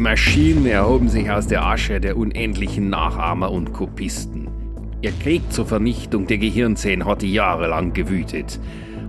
[0.00, 4.48] Die Maschinen erhoben sich aus der Asche der unendlichen Nachahmer und Kopisten.
[5.02, 8.58] Ihr Krieg zur Vernichtung der Gehirnzellen hatte jahrelang gewütet.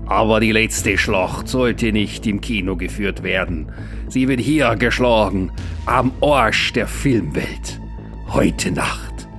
[0.07, 3.71] Aber die letzte Schlacht sollte nicht im Kino geführt werden.
[4.09, 5.53] Sie wird hier geschlagen,
[5.85, 7.79] am Arsch der Filmwelt.
[8.27, 9.29] Heute Nacht.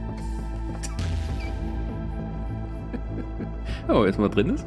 [3.91, 4.67] Oh, erstmal drin ist.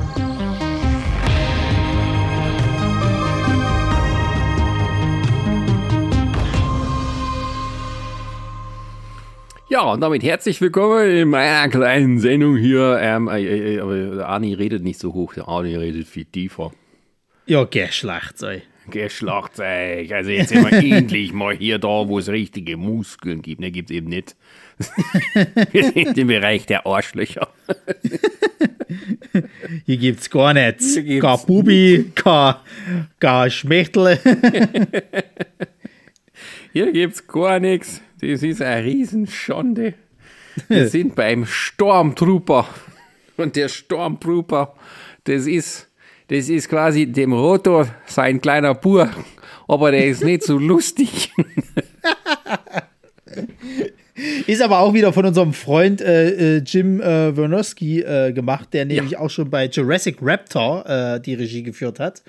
[9.71, 12.97] Ja, und damit herzlich willkommen in meiner kleinen Sendung hier.
[12.99, 16.73] Ähm, äh, äh, aber Arni redet nicht so hoch, der Arni redet viel tiefer.
[17.45, 18.63] Ja, Geschlagzeug.
[18.89, 20.11] Geschlagzeug.
[20.11, 23.61] Also jetzt sind wir endlich mal hier da, wo es richtige Muskeln gibt.
[23.61, 24.35] Ne, gibt es eben nicht.
[25.71, 27.47] wir sind im Bereich der Arschlöcher.
[29.85, 30.99] Hier gibt's gar nichts.
[31.21, 32.61] Gar Bubi, gar,
[33.21, 34.19] gar Schmächtel.
[36.73, 38.01] Hier gibt's gar nichts.
[38.21, 39.95] Das ist eine Riesenschande.
[40.67, 42.67] Wir sind beim Stormtrooper.
[43.37, 44.75] Und der Stormtrooper,
[45.23, 45.87] das ist,
[46.27, 49.09] das ist quasi dem Rotor sein kleiner Bur.
[49.67, 51.31] Aber der ist nicht so lustig.
[54.45, 58.85] Ist aber auch wieder von unserem Freund äh, äh Jim äh, Wernoski äh, gemacht, der
[58.85, 59.19] nämlich ja.
[59.19, 62.21] auch schon bei Jurassic Raptor äh, die Regie geführt hat.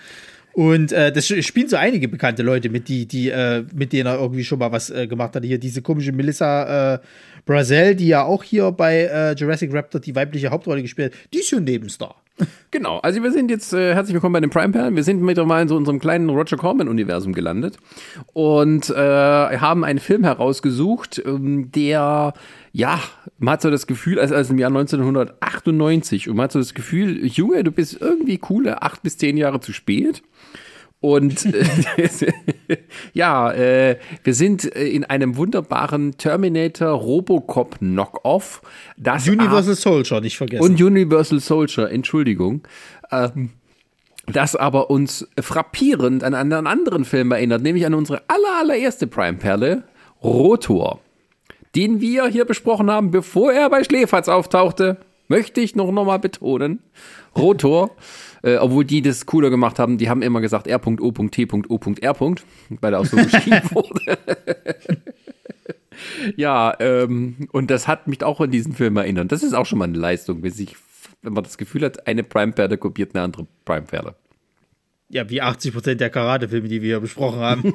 [0.54, 4.18] Und äh, das spielen so einige bekannte Leute mit, die, die, äh, mit denen er
[4.18, 5.44] irgendwie schon mal was äh, gemacht hat.
[5.44, 6.98] Hier diese komische Melissa äh,
[7.46, 11.38] Brazel, die ja auch hier bei äh, Jurassic Raptor die weibliche Hauptrolle gespielt hat, die
[11.38, 12.22] ist schon Nebenstar.
[12.70, 14.96] Genau, also wir sind jetzt, äh, herzlich willkommen bei den Prime Perlen.
[14.96, 17.76] Wir sind mittlerweile in so unserem kleinen Roger Corman-Universum gelandet
[18.32, 18.94] und äh,
[19.58, 22.32] haben einen Film herausgesucht, ähm, der,
[22.72, 23.00] ja,
[23.38, 26.72] man hat so das Gefühl, als, als im Jahr 1998 und man hat so das
[26.72, 30.22] Gefühl, Junge, du bist irgendwie coole acht bis zehn Jahre zu spät.
[31.02, 31.64] Und äh,
[33.12, 38.62] ja, äh, wir sind äh, in einem wunderbaren Terminator Robocop Knockoff.
[38.96, 40.62] Das Universal Soldier, nicht vergessen.
[40.62, 42.62] Und Universal Soldier, Entschuldigung.
[43.10, 43.50] Ähm,
[44.26, 49.82] das aber uns frappierend an einen anderen Film erinnert, nämlich an unsere aller, allererste Prime-Perle,
[50.22, 51.00] Rotor,
[51.74, 54.98] den wir hier besprochen haben, bevor er bei Schläferz auftauchte.
[55.26, 56.78] Möchte ich noch, noch mal betonen.
[57.36, 57.90] Rotor.
[58.42, 62.34] Äh, obwohl die das cooler gemacht haben, die haben immer gesagt R.O.T.O.R.
[62.80, 64.18] weil er auch so geschrieben wurde.
[66.36, 69.30] ja, ähm, und das hat mich auch an diesen Film erinnert.
[69.30, 70.76] Das ist auch schon mal eine Leistung, wenn, sich,
[71.22, 74.16] wenn man das Gefühl hat, eine Prime-Perle kopiert eine andere Prime-Perle.
[75.08, 77.62] Ja, wie 80 Prozent der Karate-Filme, die wir hier besprochen haben.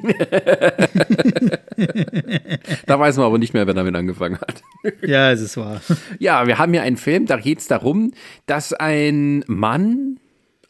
[2.86, 4.62] da weiß man aber nicht mehr, wer damit angefangen hat.
[5.02, 5.80] ja, es ist wahr.
[6.18, 8.12] Ja, wir haben hier einen Film, da geht es darum,
[8.46, 10.18] dass ein Mann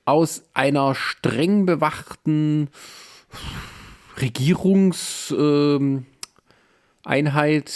[0.09, 2.71] aus einer streng bewachten
[4.19, 6.07] Regierungseinheit,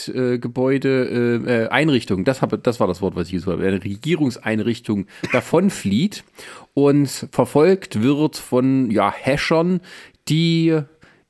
[0.08, 3.68] äh, Gebäude, äh, äh, Einrichtung, das, hab, das war das Wort, was ich gesagt habe,
[3.68, 6.24] eine Regierungseinrichtung davonflieht
[6.72, 9.82] und verfolgt wird von ja, Häschern,
[10.26, 10.80] die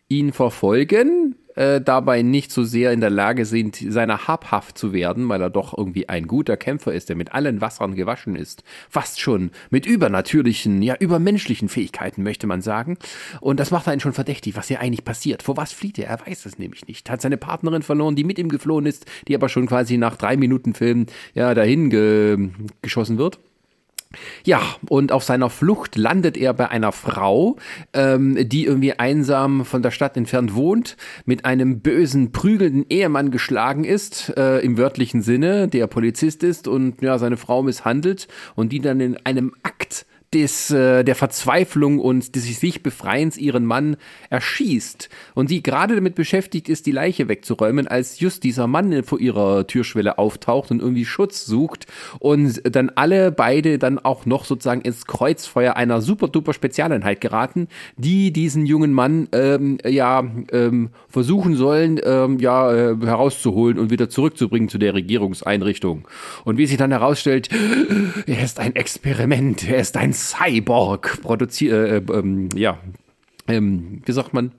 [0.08, 5.28] ihn verfolgen, äh, dabei nicht so sehr in der Lage sind, seiner habhaft zu werden,
[5.28, 8.62] weil er doch irgendwie ein guter Kämpfer ist, der mit allen Wassern gewaschen ist.
[8.88, 12.98] Fast schon mit übernatürlichen, ja, übermenschlichen Fähigkeiten, möchte man sagen.
[13.40, 15.42] Und das macht einen schon verdächtig, was hier eigentlich passiert.
[15.42, 16.08] Vor was flieht er?
[16.08, 17.10] Er weiß es nämlich nicht.
[17.10, 20.36] Hat seine Partnerin verloren, die mit ihm geflohen ist, die aber schon quasi nach drei
[20.36, 23.38] Minuten Film, ja, dahin ge geschossen wird.
[24.44, 27.56] Ja, und auf seiner Flucht landet er bei einer Frau,
[27.92, 33.84] ähm, die irgendwie einsam von der Stadt entfernt wohnt, mit einem bösen, prügelnden Ehemann geschlagen
[33.84, 38.80] ist, äh, im wörtlichen Sinne, der Polizist ist und ja, seine Frau misshandelt und die
[38.80, 43.96] dann in einem Akt des, äh, der Verzweiflung und des sich Befreiens ihren Mann
[44.30, 49.20] erschießt und sie gerade damit beschäftigt ist, die Leiche wegzuräumen, als just dieser Mann vor
[49.20, 51.86] ihrer Türschwelle auftaucht und irgendwie Schutz sucht
[52.18, 57.68] und dann alle beide dann auch noch sozusagen ins Kreuzfeuer einer super duper Spezialeinheit geraten,
[57.96, 64.08] die diesen jungen Mann ähm, ja ähm, versuchen sollen, ähm, ja äh, herauszuholen und wieder
[64.08, 66.06] zurückzubringen zu der Regierungseinrichtung.
[66.44, 67.48] Und wie sich dann herausstellt,
[68.26, 72.78] er ist ein Experiment, er ist ein Cyborg produziert, äh, ähm, ja,
[73.48, 74.52] ähm, wie sagt man,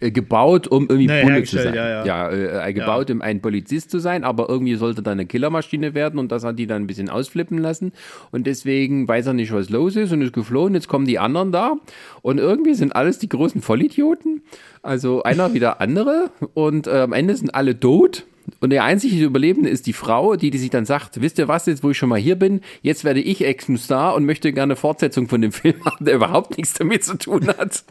[0.00, 1.74] äh, gebaut, um irgendwie Naja, Bulle zu sein.
[1.74, 2.66] hergestellt, ja, ja.
[2.66, 6.32] äh, gebaut, um ein Polizist zu sein, aber irgendwie sollte da eine Killermaschine werden und
[6.32, 7.92] das hat die dann ein bisschen ausflippen lassen.
[8.30, 10.72] Und deswegen weiß er nicht, was los ist und ist geflohen.
[10.74, 11.74] Jetzt kommen die anderen da
[12.22, 14.42] und irgendwie sind alles die großen Vollidioten.
[14.82, 18.24] Also einer wie der andere und äh, am Ende sind alle tot.
[18.60, 21.66] Und der einzige Überlebende ist die Frau, die, die sich dann sagt, wisst ihr was,
[21.66, 24.76] jetzt wo ich schon mal hier bin, jetzt werde ich Action-Star und möchte gerne eine
[24.76, 27.84] Fortsetzung von dem Film haben, der überhaupt nichts damit zu tun hat.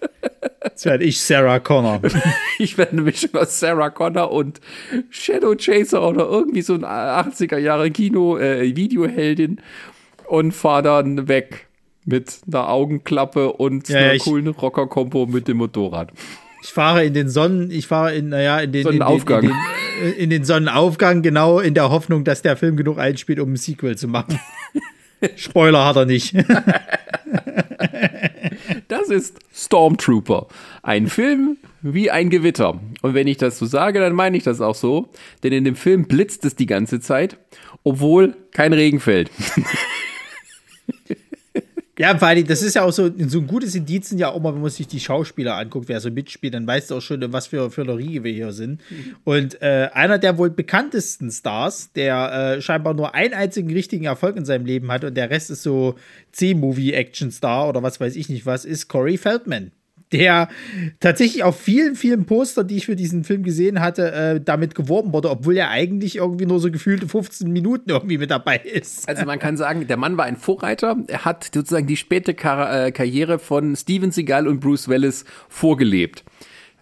[0.63, 2.01] Jetzt werde ich Sarah Connor.
[2.61, 4.59] Ich werde eine Mischung aus Sarah Connor und
[5.09, 9.61] Shadow Chaser oder irgendwie so ein 80er Jahre Kino äh, Videoheldin
[10.27, 11.67] und fahre dann weg
[12.05, 16.11] mit einer Augenklappe und Ja, einer ich- coolen Rocker-Kombo mit dem Motorrad.
[16.61, 19.43] Ich fahre in den Sonnen, ich fahre in, naja, in den Sonnenaufgang.
[19.43, 22.97] In den, in, den, in den Sonnenaufgang, genau, in der Hoffnung, dass der Film genug
[22.97, 24.39] einspielt, um ein Sequel zu machen.
[25.35, 26.35] Spoiler hat er nicht.
[28.87, 30.47] Das ist Stormtrooper.
[30.81, 32.79] Ein Film wie ein Gewitter.
[33.01, 35.09] Und wenn ich das so sage, dann meine ich das auch so.
[35.43, 37.37] Denn in dem Film blitzt es die ganze Zeit,
[37.83, 39.29] obwohl kein Regen fällt.
[41.99, 44.55] Ja, allem, das ist ja auch so, so ein gutes Indiz sind ja auch immer,
[44.55, 47.47] wenn man sich die Schauspieler anguckt, wer so mitspielt, dann weißt du auch schon, was
[47.47, 48.79] für, für eine Riege wir hier sind.
[49.25, 54.37] Und äh, einer der wohl bekanntesten Stars, der äh, scheinbar nur einen einzigen richtigen Erfolg
[54.37, 55.95] in seinem Leben hat und der Rest ist so
[56.31, 59.71] C-Movie-Action-Star oder was weiß ich nicht was, ist Corey Feldman.
[60.11, 60.49] Der
[60.99, 65.13] tatsächlich auf vielen, vielen Postern, die ich für diesen Film gesehen hatte, äh, damit geworben
[65.13, 69.07] wurde, obwohl er eigentlich irgendwie nur so gefühlte 15 Minuten irgendwie mit dabei ist.
[69.07, 70.97] Also man kann sagen, der Mann war ein Vorreiter.
[71.07, 76.23] Er hat sozusagen die späte Kar äh, Karriere von Steven Seagal und Bruce Willis vorgelebt.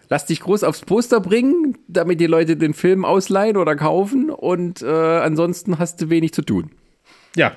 [0.08, 4.80] Lass dich groß aufs Poster bringen, damit die Leute den Film ausleihen oder kaufen und
[4.80, 6.70] äh, ansonsten hast du wenig zu tun.
[7.36, 7.56] Ja,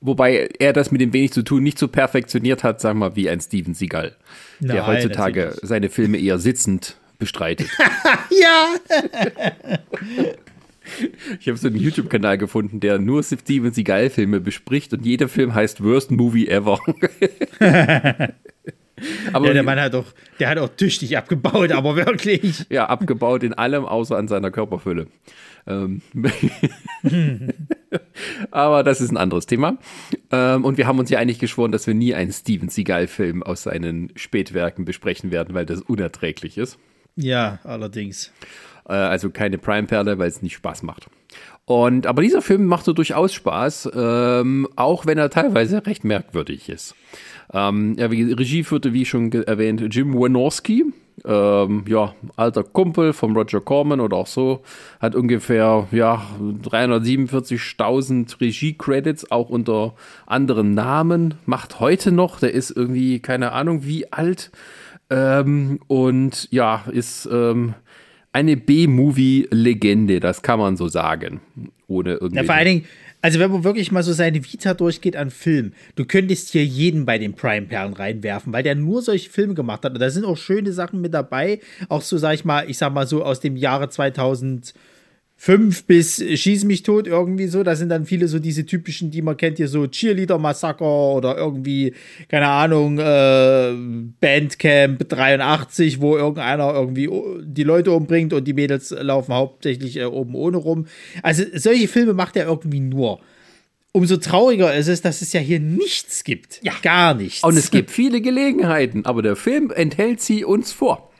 [0.00, 3.16] Wobei er das mit dem wenig zu tun nicht so perfektioniert hat, sagen wir mal,
[3.16, 4.14] wie ein Steven Seagal,
[4.60, 5.68] der Nein, heutzutage natürlich.
[5.68, 7.68] seine Filme eher sitzend bestreitet.
[8.30, 8.74] ja,
[11.40, 15.82] Ich habe so einen YouTube-Kanal gefunden, der nur Steven Seagal-Filme bespricht und jeder Film heißt
[15.82, 16.78] Worst Movie Ever.
[19.32, 20.06] aber Ja, der Mann hat doch,
[20.38, 22.66] der hat auch tüchtig abgebaut, aber wirklich.
[22.70, 25.06] ja, abgebaut in allem, außer an seiner Körperfülle.
[25.66, 26.00] Ähm,
[28.50, 29.78] aber das ist ein anderes Thema.
[30.30, 33.64] Ähm, und wir haben uns ja eigentlich geschworen, dass wir nie einen Steven Seagal-Film aus
[33.64, 36.78] seinen Spätwerken besprechen werden, weil das unerträglich ist.
[37.16, 38.32] Ja, allerdings.
[38.88, 41.08] Äh, also keine Prime-Perle, weil es nicht Spaß macht.
[41.64, 46.68] Und, aber dieser Film macht so durchaus Spaß, ähm, auch wenn er teilweise recht merkwürdig
[46.68, 46.94] ist.
[47.52, 50.84] Ähm, ja, wie, Regie führte, wie schon erwähnt, Jim Wynorski.
[51.24, 54.62] Ähm, ja, alter Kumpel von Roger Corman oder auch so.
[55.00, 59.94] Hat ungefähr, ja, 347.000 Regie-Credits, auch unter
[60.26, 61.34] anderen Namen.
[61.46, 64.50] Macht heute noch, der ist irgendwie, keine Ahnung, wie alt.
[65.08, 67.74] Ähm, und ja, ist ähm,
[68.32, 71.40] eine B-Movie-Legende, das kann man so sagen.
[71.86, 72.36] Ohne irgendwie.
[72.36, 72.84] Ja, vor allen Dingen,
[73.26, 77.06] also wenn man wirklich mal so seine Vita durchgeht an Film, du könntest hier jeden
[77.06, 79.94] bei den Prime-Perlen reinwerfen, weil der nur solche Filme gemacht hat.
[79.94, 81.58] Und da sind auch schöne Sachen mit dabei.
[81.88, 83.88] Auch so, sag ich mal, ich sag mal so aus dem Jahre
[85.38, 87.62] 2005 bis Schieß mich tot irgendwie so.
[87.62, 90.84] Da sind dann viele so diese typischen, die man kennt, hier so Cheerleader-Massaker
[91.14, 91.94] oder irgendwie,
[92.28, 93.74] keine Ahnung, äh,
[94.20, 97.10] Bandcamp 83, wo irgendeiner irgendwie
[97.42, 100.86] die Leute umbringt und die Mädels laufen hauptsächlich äh, oben ohne rum.
[101.22, 103.20] Also solche Filme macht er irgendwie nur.
[103.92, 106.60] Umso trauriger ist es, dass es ja hier nichts gibt.
[106.62, 106.74] Ja.
[106.82, 107.42] Gar nichts.
[107.42, 111.10] Und es gibt viele Gelegenheiten, aber der Film enthält sie uns vor.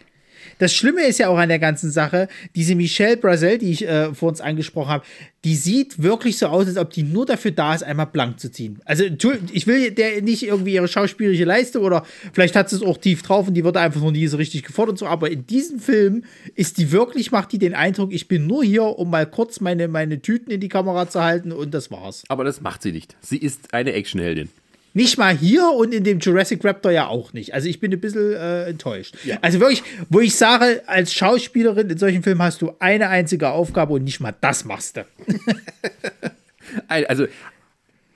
[0.58, 4.14] Das Schlimme ist ja auch an der ganzen Sache, diese Michelle Brazel, die ich äh,
[4.14, 5.04] vor uns angesprochen habe,
[5.44, 8.50] die sieht wirklich so aus, als ob die nur dafür da ist, einmal blank zu
[8.50, 8.80] ziehen.
[8.84, 9.04] Also
[9.52, 13.22] ich will der nicht irgendwie ihre schauspielerische Leistung oder vielleicht hat sie es auch tief
[13.22, 16.24] drauf und die wird einfach nur nie so richtig gefordert, so, aber in diesem Film
[16.54, 19.88] ist die wirklich, macht die den Eindruck, ich bin nur hier, um mal kurz meine,
[19.88, 22.24] meine Tüten in die Kamera zu halten und das war's.
[22.28, 23.14] Aber das macht sie nicht.
[23.20, 24.48] Sie ist eine Actionheldin.
[24.96, 27.52] Nicht mal hier und in dem Jurassic Raptor ja auch nicht.
[27.52, 29.14] Also ich bin ein bisschen äh, enttäuscht.
[29.42, 33.92] Also wirklich, wo ich sage, als Schauspielerin in solchen Filmen hast du eine einzige Aufgabe
[33.92, 35.04] und nicht mal das machst du.
[36.88, 37.26] Also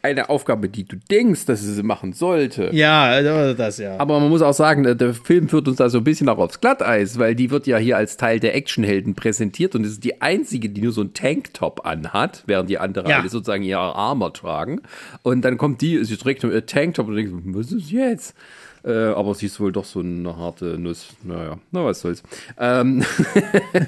[0.02, 2.70] eine Aufgabe, die du denkst, dass sie sie machen sollte.
[2.72, 3.96] Ja, also das ja.
[3.98, 6.38] Aber man muss auch sagen, der- der Film führt uns da so ein bisschen auch
[6.38, 10.04] aufs Glatteis, weil die wird ja hier als Teil der Actionhelden präsentiert und es ist
[10.04, 13.18] die einzige, die nur so einen Tanktop anhat, während die anderen Ja.
[13.20, 14.80] alle sozusagen ihre Armor tragen.
[15.22, 18.34] Und dann kommt die, sie trägt nur ihr Tanktop und denkt, was ist jetzt?
[18.82, 21.08] Äh, aber sie ist wohl doch so eine harte Nuss.
[21.22, 22.22] Naja, na was soll's.
[22.58, 23.04] Ähm,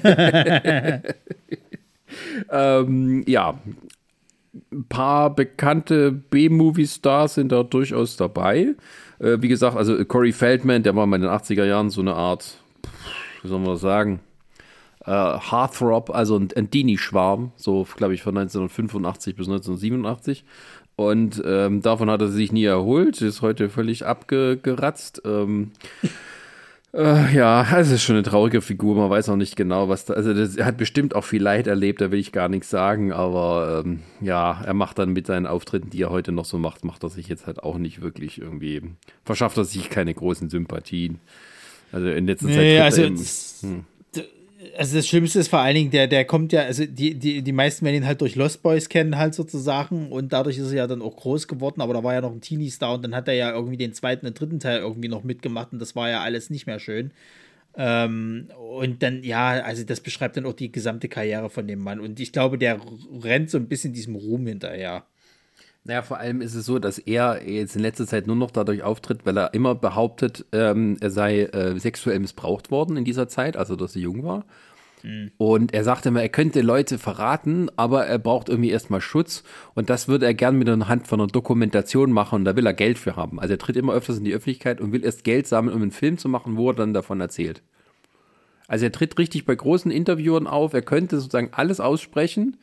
[2.51, 3.55] ähm, ja,
[4.71, 8.75] ein paar bekannte B-Movie-Stars sind da durchaus dabei.
[9.19, 12.13] Äh, wie gesagt, also Corey Feldman, der war mal in den 80er Jahren so eine
[12.13, 12.59] Art
[13.43, 14.21] wie soll man das sagen?
[15.05, 20.45] Äh, Heartthrob, also ein, ein Dini-Schwarm, so glaube ich von 1985 bis 1987.
[20.95, 25.21] Und ähm, davon hat er sich nie erholt, ist heute völlig abgeratzt.
[25.25, 25.71] Ähm,
[26.93, 30.13] äh, ja, es ist schon eine traurige Figur, man weiß auch nicht genau, was da.
[30.13, 33.83] Also, er hat bestimmt auch viel Leid erlebt, da will ich gar nichts sagen, aber
[33.85, 37.03] ähm, ja, er macht dann mit seinen Auftritten, die er heute noch so macht, macht
[37.03, 38.81] er sich jetzt halt auch nicht wirklich irgendwie,
[39.25, 41.19] verschafft er sich keine großen Sympathien.
[41.91, 42.81] Also in letzter nee, Zeit.
[42.81, 43.85] Also, das, hm
[44.77, 47.51] also das Schlimmste ist vor allen Dingen, der, der kommt ja, also die, die, die
[47.51, 50.11] meisten werden ihn halt durch Lost Boys kennen, halt sozusagen.
[50.11, 52.41] Und dadurch ist er ja dann auch groß geworden, aber da war ja noch ein
[52.41, 55.73] Teenie-Star und dann hat er ja irgendwie den zweiten und dritten Teil irgendwie noch mitgemacht
[55.73, 57.11] und das war ja alles nicht mehr schön.
[57.75, 61.99] Ähm, und dann, ja, also das beschreibt dann auch die gesamte Karriere von dem Mann.
[61.99, 62.79] Und ich glaube, der
[63.23, 65.05] rennt so ein bisschen diesem Ruhm hinterher.
[65.85, 68.83] Naja, vor allem ist es so, dass er jetzt in letzter Zeit nur noch dadurch
[68.83, 73.57] auftritt, weil er immer behauptet, ähm, er sei äh, sexuell missbraucht worden in dieser Zeit,
[73.57, 74.45] also dass er jung war.
[75.03, 75.31] Mhm.
[75.37, 79.43] Und er sagte immer, er könnte Leute verraten, aber er braucht irgendwie erstmal Schutz.
[79.73, 82.65] Und das würde er gern mit der Hand von einer Dokumentation machen und da will
[82.65, 83.41] er Geld für haben.
[83.41, 85.91] Also er tritt immer öfters in die Öffentlichkeit und will erst Geld sammeln, um einen
[85.91, 87.61] Film zu machen, wo er dann davon erzählt.
[88.69, 92.57] Also er tritt richtig bei großen Interviewern auf, er könnte sozusagen alles aussprechen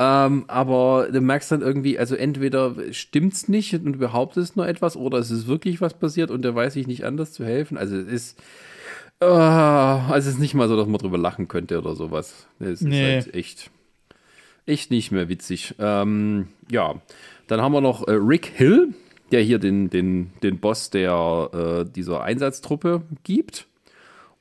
[0.00, 4.96] ähm, aber du merkst dann irgendwie, also entweder stimmt's nicht und du behauptest nur etwas
[4.96, 7.76] oder es ist wirklich was passiert und der weiß sich nicht anders zu helfen.
[7.76, 8.38] Also es ist,
[9.22, 12.46] uh, also es ist nicht mal so, dass man drüber lachen könnte oder sowas.
[12.60, 13.18] Es nee.
[13.18, 13.70] ist halt echt,
[14.66, 15.74] echt nicht mehr witzig.
[15.80, 16.94] Ähm, ja,
[17.48, 18.94] dann haben wir noch äh, Rick Hill,
[19.32, 23.66] der hier den, den, den Boss der, äh, dieser Einsatztruppe gibt.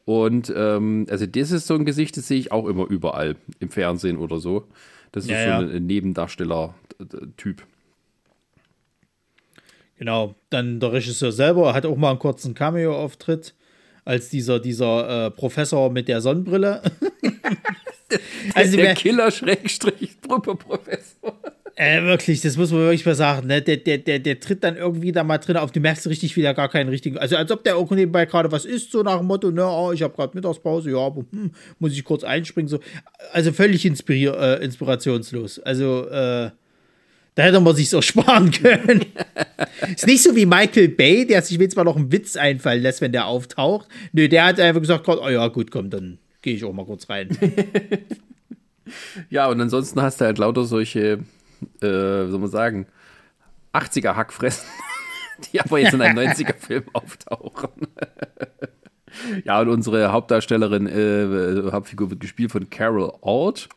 [0.05, 3.69] Und ähm, also das ist so ein Gesicht, das sehe ich auch immer überall im
[3.69, 4.67] Fernsehen oder so.
[5.11, 7.63] Das ist ja, so ein Nebendarsteller-Typ.
[9.97, 13.55] Genau, dann der Regisseur selber hat auch mal einen kurzen Cameo-Auftritt
[14.05, 16.83] als dieser, dieser äh, Professor mit der Sonnenbrille.
[18.53, 21.33] also der Killer-Professor.
[21.79, 23.45] Äh, wirklich, das muss man wirklich mal sagen.
[23.45, 23.61] Ne?
[23.61, 25.71] Der, der, der, der tritt dann irgendwie da mal drin auf.
[25.71, 27.19] Du merkst richtig, wie der gar keinen richtigen.
[27.19, 29.91] Also, als ob der auch nebenbei gerade was isst, so nach dem Motto: Ne, oh,
[29.91, 32.67] ich habe gerade Mittagspause, ja, aber hm, muss ich kurz einspringen.
[32.67, 32.79] So.
[33.31, 35.59] Also, völlig inspirier äh, inspirationslos.
[35.59, 36.49] Also, äh,
[37.35, 39.05] da hätte man sich auch sparen können.
[39.95, 43.01] ist nicht so wie Michael Bay, der sich jetzt mal noch einen Witz einfallen lässt,
[43.01, 43.87] wenn der auftaucht.
[44.13, 47.07] Nö, der hat einfach gesagt: Oh ja, gut, komm, dann gehe ich auch mal kurz
[47.07, 47.37] rein.
[49.29, 51.19] ja, und ansonsten hast du halt lauter solche
[51.81, 52.87] äh, soll man sagen,
[53.73, 54.67] 80er Hackfressen,
[55.51, 57.87] die aber jetzt in einem 90er-Film auftauchen.
[59.43, 63.69] ja, und unsere Hauptdarstellerin, äh, Hauptfigur wird gespielt von Carol Alt.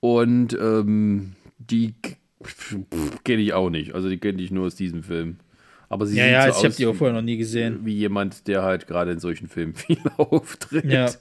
[0.00, 1.94] Und ähm, die
[3.24, 3.94] kenne ich auch nicht.
[3.94, 5.38] Also die kenne ich nur aus diesem Film.
[5.92, 7.80] Aber sie ja, ja, so ich habe die auch vorher noch nie gesehen.
[7.84, 10.86] Wie jemand, der halt gerade in solchen Filmen viel auftritt.
[10.86, 11.12] Ja.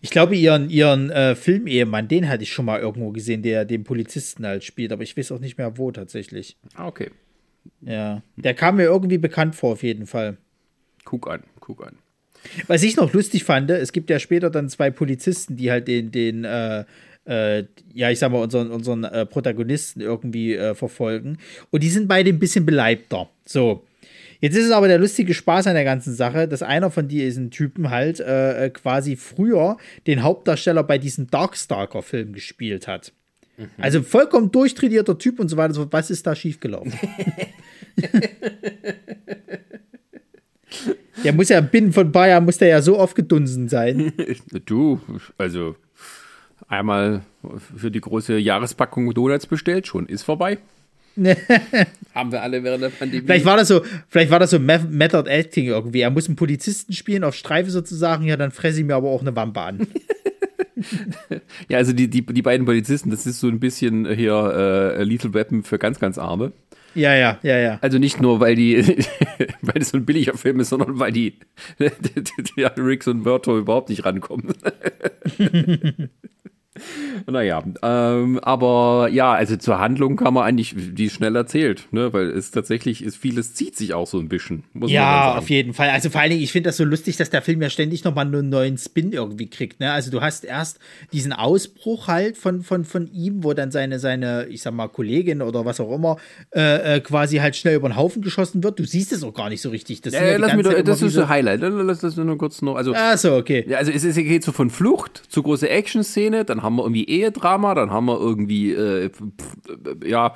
[0.00, 3.82] Ich glaube, ihren, ihren äh, Filmehemann, den hatte ich schon mal irgendwo gesehen, der den
[3.82, 6.56] Polizisten halt spielt, aber ich weiß auch nicht mehr wo tatsächlich.
[6.76, 7.10] Ah, okay.
[7.80, 10.36] Ja, der kam mir irgendwie bekannt vor, auf jeden Fall.
[11.04, 11.96] Guck an, guck an.
[12.68, 16.12] Was ich noch lustig fand, es gibt ja später dann zwei Polizisten, die halt den,
[16.12, 16.84] den äh,
[17.26, 21.38] äh, ja, ich sag mal, unseren, unseren äh, Protagonisten irgendwie äh, verfolgen.
[21.70, 23.28] Und die sind beide ein bisschen beleibter.
[23.46, 23.84] So.
[24.40, 27.50] Jetzt ist es aber der lustige Spaß an der ganzen Sache, dass einer von diesen
[27.50, 33.12] Typen halt äh, äh, quasi früher den Hauptdarsteller bei diesem Darkstalker-Film gespielt hat.
[33.56, 33.70] Mhm.
[33.78, 35.72] Also vollkommen durchtrainierter Typ und so weiter.
[35.72, 36.92] So, was ist da schiefgelaufen?
[41.24, 44.12] der muss ja binnen von Bayern muss der ja so aufgedunsen sein.
[44.66, 45.00] Du,
[45.38, 45.76] also
[46.68, 47.22] einmal
[47.76, 50.58] für die große Jahrespackung Donuts bestellt, schon ist vorbei.
[52.14, 53.24] Haben wir alle während der Pandemie.
[53.24, 56.00] Vielleicht war das so, vielleicht war das so Method Acting irgendwie.
[56.00, 59.20] Er muss einen Polizisten spielen auf Streife sozusagen, ja, dann fresse ich mir aber auch
[59.20, 59.86] eine Wampe an.
[61.68, 65.34] ja, also die, die, die beiden Polizisten, das ist so ein bisschen hier äh, Lethal
[65.34, 66.52] Weapon für ganz, ganz Arme.
[66.94, 67.78] Ja, ja, ja, ja.
[67.80, 68.76] Also nicht nur, weil die,
[69.62, 71.38] weil es so ein billiger Film ist, sondern weil die,
[71.78, 74.54] die, die, die Riggs und Murto überhaupt nicht rankommen.
[77.26, 82.12] Naja, ähm, aber ja, also zur Handlung kann man eigentlich, die schnell erzählt, ne?
[82.12, 84.64] weil es tatsächlich ist, vieles zieht sich auch so ein bisschen.
[84.86, 85.90] ja, auf jeden Fall.
[85.90, 88.26] Also vor allen Dingen, ich finde das so lustig, dass der Film ja ständig nochmal
[88.26, 89.78] einen neuen Spin irgendwie kriegt.
[89.78, 89.92] Ne?
[89.92, 90.80] Also du hast erst
[91.12, 95.42] diesen Ausbruch halt von, von, von ihm, wo dann seine, seine, ich sag mal, Kollegin
[95.42, 96.16] oder was auch immer,
[96.54, 98.80] äh, äh quasi halt schnell über den Haufen geschossen wird.
[98.80, 100.00] Du siehst es auch gar nicht so richtig.
[100.00, 101.60] Das, ja, ja, lass mir doch, das ist so Highlight.
[101.60, 102.74] Lass das nur kurz noch.
[102.74, 103.64] Also, Ach so, okay.
[103.76, 107.74] Also es, es geht so von Flucht zu große Action-Szene, dann haben wir irgendwie Ehedrama,
[107.74, 109.10] dann haben wir irgendwie, äh,
[110.04, 110.34] ja,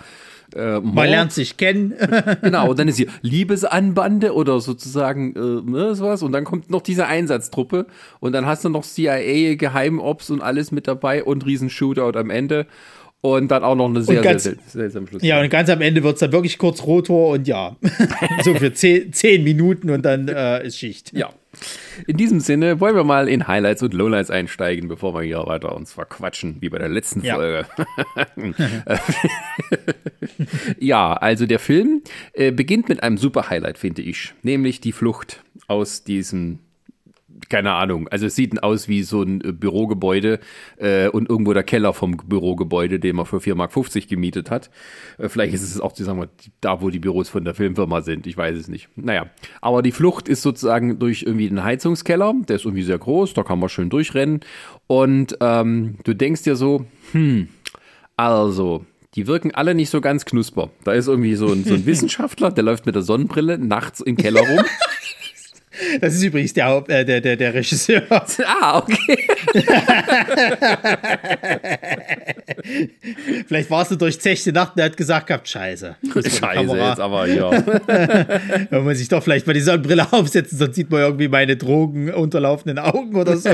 [0.55, 1.95] äh, Man lernt sich kennen.
[2.43, 6.23] genau, und dann ist hier Liebesanbande oder sozusagen äh, ne, sowas.
[6.23, 7.87] Und dann kommt noch diese Einsatztruppe.
[8.21, 12.31] Und dann hast du noch CIA, Geheimops und alles mit dabei und riesen Shootout am
[12.31, 12.67] Ende.
[13.21, 15.23] Und dann auch noch eine sehr, ganz, sehr, sehr, sehr, Schluss.
[15.23, 17.77] Ja, und ganz am Ende wird es dann wirklich kurz Rotor und ja,
[18.45, 21.13] so für zehn, zehn Minuten und dann äh, ist Schicht.
[21.13, 21.31] Ja.
[22.07, 25.75] In diesem Sinne wollen wir mal in Highlights und Lowlights einsteigen, bevor wir hier weiter
[25.75, 27.35] uns verquatschen, wie bei der letzten ja.
[27.35, 27.67] Folge.
[30.79, 32.03] ja, also der Film
[32.35, 36.61] äh, beginnt mit einem super Highlight, finde ich, nämlich die Flucht aus diesem
[37.49, 38.09] keine Ahnung.
[38.09, 40.40] Also es sieht aus wie so ein äh, Bürogebäude
[40.76, 44.71] äh, und irgendwo der Keller vom Bürogebäude, den man für 4,50 Mark gemietet hat.
[45.18, 46.28] Äh, vielleicht ist es auch, sagen wir,
[46.61, 48.26] da, wo die Büros von der Filmfirma sind.
[48.26, 48.88] Ich weiß es nicht.
[48.97, 49.26] Naja,
[49.61, 52.35] aber die Flucht ist sozusagen durch irgendwie den Heizungskeller.
[52.49, 54.40] Der ist irgendwie sehr groß, da kann man schön durchrennen.
[54.87, 57.49] Und ähm, du denkst dir so, hm,
[58.16, 60.71] also, die wirken alle nicht so ganz knusper.
[60.85, 64.16] Da ist irgendwie so ein, so ein Wissenschaftler, der läuft mit der Sonnenbrille nachts im
[64.16, 64.64] Keller rum.
[66.01, 68.03] Das ist übrigens der, äh, der, der, der Regisseur.
[68.61, 69.29] Ah, okay.
[73.47, 75.97] Vielleicht warst du durch zechte Nacht und er hat gesagt gehabt, scheiße.
[76.15, 77.51] Scheiße jetzt aber, ja.
[78.71, 82.13] Wenn man sich doch vielleicht mal die Sonnenbrille aufsetzt, sonst sieht man irgendwie meine Drogen
[82.13, 83.51] unterlaufenden Augen oder so.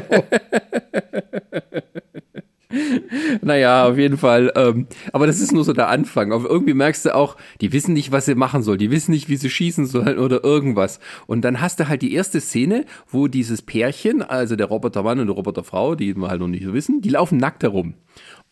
[3.43, 4.53] naja, auf jeden Fall.
[4.57, 6.33] Ähm, aber das ist nur so der Anfang.
[6.33, 8.79] Aber irgendwie merkst du auch, die wissen nicht, was sie machen sollen.
[8.79, 11.01] Die wissen nicht, wie sie schießen sollen oder irgendwas.
[11.27, 15.27] Und dann hast du halt die erste Szene, wo dieses Pärchen, also der Robotermann und
[15.27, 17.95] die Roboterfrau, die wir halt noch nicht so wissen, die laufen nackt herum.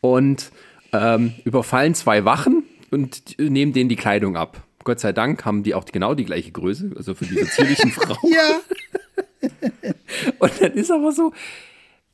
[0.01, 0.51] Und
[0.93, 4.63] ähm, überfallen zwei Wachen und nehmen denen die Kleidung ab.
[4.85, 8.33] Gott sei Dank haben die auch genau die gleiche Größe, also für diese zierlichen Frauen.
[8.33, 8.61] ja.
[10.39, 11.33] und dann ist aber so,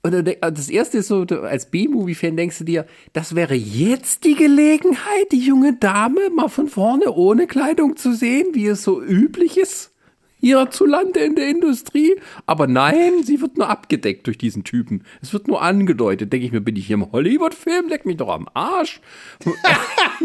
[0.03, 5.33] und das erste ist so, als B-Movie-Fan denkst du dir, das wäre jetzt die Gelegenheit,
[5.33, 9.93] die junge Dame mal von vorne ohne Kleidung zu sehen, wie es so üblich ist
[10.41, 12.15] hierzulande in der Industrie.
[12.47, 15.05] Aber nein, sie wird nur abgedeckt durch diesen Typen.
[15.21, 16.33] Es wird nur angedeutet.
[16.33, 17.89] Denke ich mir, bin ich hier im Hollywood-Film?
[17.89, 19.01] Leck mich doch am Arsch.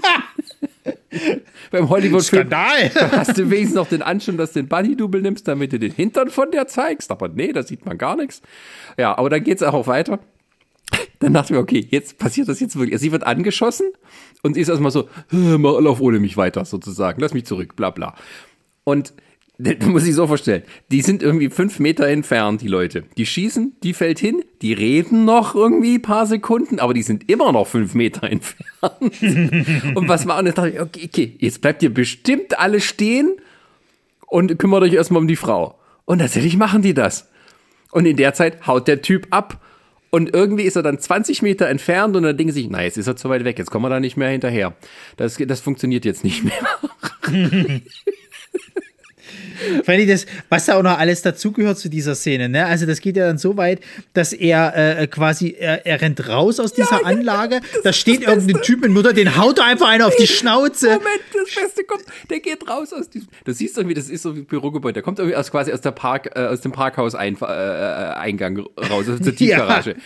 [1.71, 5.79] Beim Hollywood-Film hast du wenigstens noch den Anschein, dass du den Buddy-Double nimmst, damit du
[5.79, 7.11] den Hintern von der zeigst.
[7.11, 8.41] Aber nee, da sieht man gar nichts.
[8.97, 10.19] Ja, aber dann geht es auch weiter.
[11.19, 12.99] Dann dachte ich mir, okay, jetzt passiert das jetzt wirklich.
[12.99, 13.91] Sie wird angeschossen
[14.41, 17.21] und sie ist erstmal so, lauf ohne mich weiter, sozusagen.
[17.21, 18.15] Lass mich zurück, bla bla.
[18.83, 19.13] Und
[19.85, 20.63] muss ich so vorstellen.
[20.91, 23.03] Die sind irgendwie fünf Meter entfernt, die Leute.
[23.17, 27.29] Die schießen, die fällt hin, die reden noch irgendwie ein paar Sekunden, aber die sind
[27.29, 28.65] immer noch fünf Meter entfernt.
[29.95, 33.35] und was und dann dachte ich, okay, okay, jetzt bleibt ihr bestimmt alle stehen
[34.27, 35.77] und kümmert euch erstmal um die Frau.
[36.05, 37.29] Und tatsächlich machen die das.
[37.91, 39.61] Und in der Zeit haut der Typ ab.
[40.09, 43.07] Und irgendwie ist er dann 20 Meter entfernt und dann denken sich, na, jetzt ist
[43.07, 44.75] er zu weit weg, jetzt kommen wir da nicht mehr hinterher.
[45.17, 46.53] Das, das funktioniert jetzt nicht mehr.
[49.83, 52.65] Fand ich das, was da auch noch alles dazugehört zu dieser Szene, ne?
[52.65, 53.79] Also das geht ja dann so weit,
[54.13, 58.21] dass er äh, quasi, er, er, rennt raus aus dieser ja, Anlage, ja, da steht
[58.21, 60.87] irgendein Typ mit Mutter, den haut er einfach einen auf die Schnauze.
[60.87, 64.31] Moment, das Beste kommt, der geht raus aus diesem, du siehst irgendwie, das ist so
[64.31, 67.37] ein Bürogebäude, der kommt irgendwie aus, quasi aus der Park, äh, aus dem Parkhaus -Ein
[67.41, 69.91] äh, Eingang raus, aus der Tiefgarage.
[69.91, 69.97] Ja.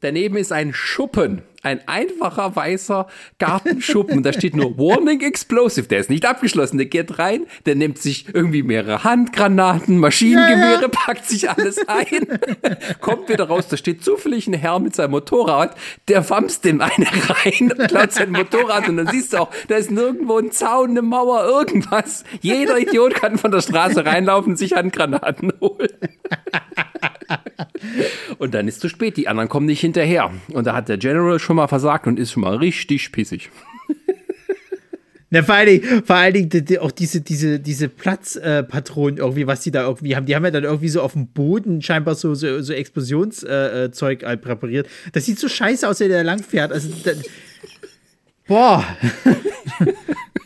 [0.00, 3.06] Daneben ist ein Schuppen, ein einfacher weißer
[3.38, 4.22] Gartenschuppen.
[4.22, 5.88] da steht nur Warning Explosive.
[5.88, 6.78] Der ist nicht abgeschlossen.
[6.78, 10.88] Der geht rein, der nimmt sich irgendwie mehrere Handgranaten, Maschinengewehre, ja, ja.
[10.88, 12.26] packt sich alles ein,
[13.00, 13.68] kommt wieder raus.
[13.68, 15.76] Da steht zufällig ein Herr mit seinem Motorrad,
[16.08, 18.88] der wamst dem eine rein und klaut sein Motorrad.
[18.88, 22.24] Und dann siehst du auch, da ist nirgendwo ein Zaun, eine Mauer, irgendwas.
[22.40, 25.90] Jeder Idiot kann von der Straße reinlaufen und sich Handgranaten holen.
[28.38, 30.30] Und dann ist zu spät, die anderen kommen nicht hinterher.
[30.52, 33.50] Und da hat der General schon mal versagt und ist schon mal richtig pissig.
[35.32, 39.60] Na, vor allen Dingen, vor allen Dingen auch diese, diese, diese Platzpatronen äh, irgendwie, was
[39.60, 40.26] die da irgendwie haben.
[40.26, 44.32] Die haben ja dann irgendwie so auf dem Boden scheinbar so, so, so Explosionszeug äh,
[44.32, 44.88] äh, präpariert.
[45.12, 46.72] Das sieht so scheiße aus, wenn der langfährt.
[46.72, 47.12] Also, da,
[48.48, 48.84] boah.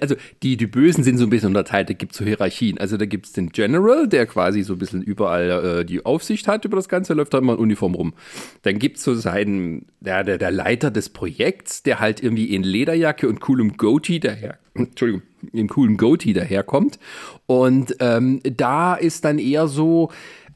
[0.00, 2.78] also die, die Bösen sind so ein bisschen unterteilt, da gibt es so Hierarchien.
[2.78, 6.48] Also da gibt es den General, der quasi so ein bisschen überall äh, die Aufsicht
[6.48, 8.14] hat über das Ganze, läuft da immer in Uniform rum.
[8.62, 12.62] Dann gibt es so seinen, der, der, der Leiter des Projekts, der halt irgendwie in
[12.62, 16.98] Lederjacke und coolem Goatee daher, Entschuldigung, in coolem Goatee daherkommt.
[17.46, 20.10] Und ähm, da ist dann eher so,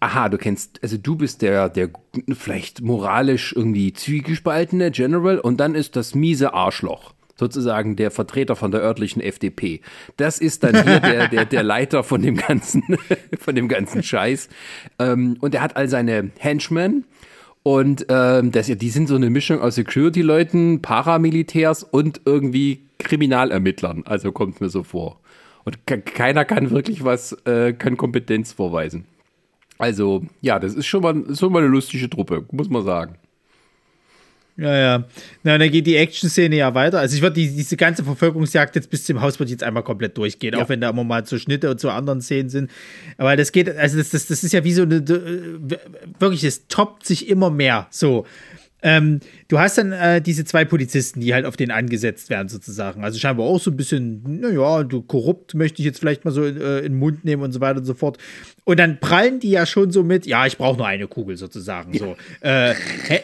[0.04, 1.90] aha, du kennst, also du bist der, der
[2.32, 8.70] vielleicht moralisch irgendwie zwiegespaltene General und dann ist das miese Arschloch sozusagen der Vertreter von
[8.70, 9.80] der örtlichen FDP.
[10.16, 12.82] Das ist dann hier der, der, der Leiter von dem ganzen,
[13.38, 14.48] von dem ganzen Scheiß.
[14.98, 17.04] Ähm, und er hat all seine Henchmen
[17.62, 24.04] Und ähm, das, die sind so eine Mischung aus Security-Leuten, Paramilitärs und irgendwie Kriminalermittlern.
[24.06, 25.20] Also kommt mir so vor.
[25.64, 29.06] Und keiner kann wirklich was, äh, kann Kompetenz vorweisen.
[29.78, 33.16] Also, ja, das ist schon mal, ist schon mal eine lustige Truppe, muss man sagen.
[34.56, 35.04] Ja, ja.
[35.42, 37.00] Na, dann geht die Action-Szene ja weiter.
[37.00, 40.16] Also ich würde die, diese ganze Verfolgungsjagd jetzt bis zum Haus wird jetzt einmal komplett
[40.16, 40.62] durchgehen, ja.
[40.62, 42.70] auch wenn da immer mal so Schnitte und so anderen Szenen sind.
[43.18, 45.04] Aber das geht, also das, das, das ist ja wie so eine,
[46.18, 48.26] wirklich, es toppt sich immer mehr so.
[48.84, 53.02] Ähm, du hast dann äh, diese zwei Polizisten, die halt auf den angesetzt werden, sozusagen.
[53.02, 56.44] Also scheinbar auch so ein bisschen, naja, du korrupt möchte ich jetzt vielleicht mal so
[56.44, 58.18] äh, in den Mund nehmen und so weiter und so fort.
[58.64, 61.96] Und dann prallen die ja schon so mit, ja, ich brauche nur eine Kugel sozusagen.
[61.98, 62.14] So.
[62.42, 62.74] Äh,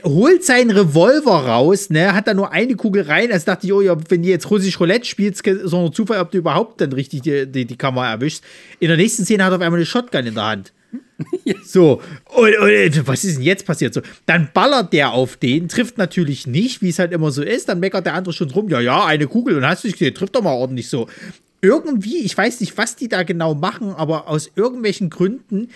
[0.03, 3.31] holt seinen Revolver raus, ne, hat da nur eine Kugel rein.
[3.31, 6.21] Also dachte ich, oh ja, wenn du jetzt russisch Roulette spielst, ist auch nur Zufall,
[6.21, 8.43] ob du überhaupt dann richtig die, die, die Kamera erwischst.
[8.79, 10.73] In der nächsten Szene hat er auf einmal eine Shotgun in der Hand.
[11.65, 12.01] So,
[12.35, 13.95] und, und, was ist denn jetzt passiert?
[13.95, 17.69] So, dann ballert der auf den, trifft natürlich nicht, wie es halt immer so ist.
[17.69, 20.15] Dann meckert der andere schon drum, ja, ja, eine Kugel und hast du dich gesehen,
[20.15, 21.09] trifft doch mal ordentlich so.
[21.63, 25.69] Irgendwie, ich weiß nicht, was die da genau machen, aber aus irgendwelchen Gründen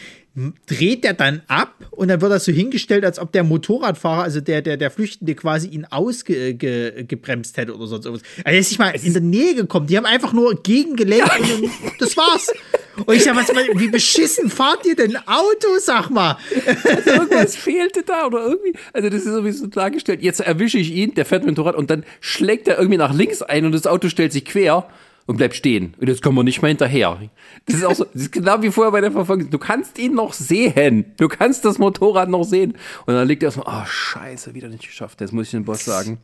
[0.66, 4.40] dreht er dann ab und dann wird das so hingestellt, als ob der Motorradfahrer, also
[4.40, 8.27] der, der, der Flüchtende quasi ihn ausgebremst hätte oder sonst irgendwas.
[8.38, 9.87] Also er ist nicht mal in der Nähe gekommen.
[9.87, 12.50] Die haben einfach nur gegengelenkt und das war's.
[13.07, 16.37] Und ich sag, was, wie beschissen fahrt ihr denn Auto, sag mal?
[16.85, 18.74] Also irgendwas fehlte da oder irgendwie.
[18.92, 20.22] Also das ist sowieso dargestellt.
[20.22, 23.12] Jetzt erwische ich ihn, der fährt mit dem Motorrad und dann schlägt er irgendwie nach
[23.12, 24.88] links ein und das Auto stellt sich quer
[25.26, 25.94] und bleibt stehen.
[25.98, 27.18] Und jetzt kommen wir nicht mehr hinterher.
[27.66, 29.50] Das ist auch so, das ist genau wie vorher bei der Verfolgung.
[29.50, 31.12] Du kannst ihn noch sehen.
[31.16, 32.76] Du kannst das Motorrad noch sehen.
[33.07, 35.20] Und dann liegt er so, oh, scheiße, wieder nicht geschafft.
[35.20, 36.18] Das muss ich dem Boss sagen.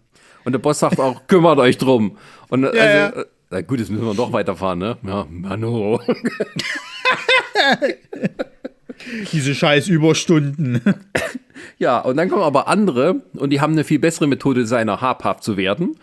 [0.45, 2.19] Und der Boss sagt auch, kümmert euch drum.
[2.49, 3.25] Und ja, also, ja.
[3.51, 4.97] Na gut, jetzt müssen wir doch weiterfahren, ne?
[5.05, 6.01] Ja, Mano.
[9.33, 10.81] Diese scheiß Überstunden.
[11.79, 15.43] Ja, und dann kommen aber andere und die haben eine viel bessere Methode, seiner habhaft
[15.43, 15.97] zu werden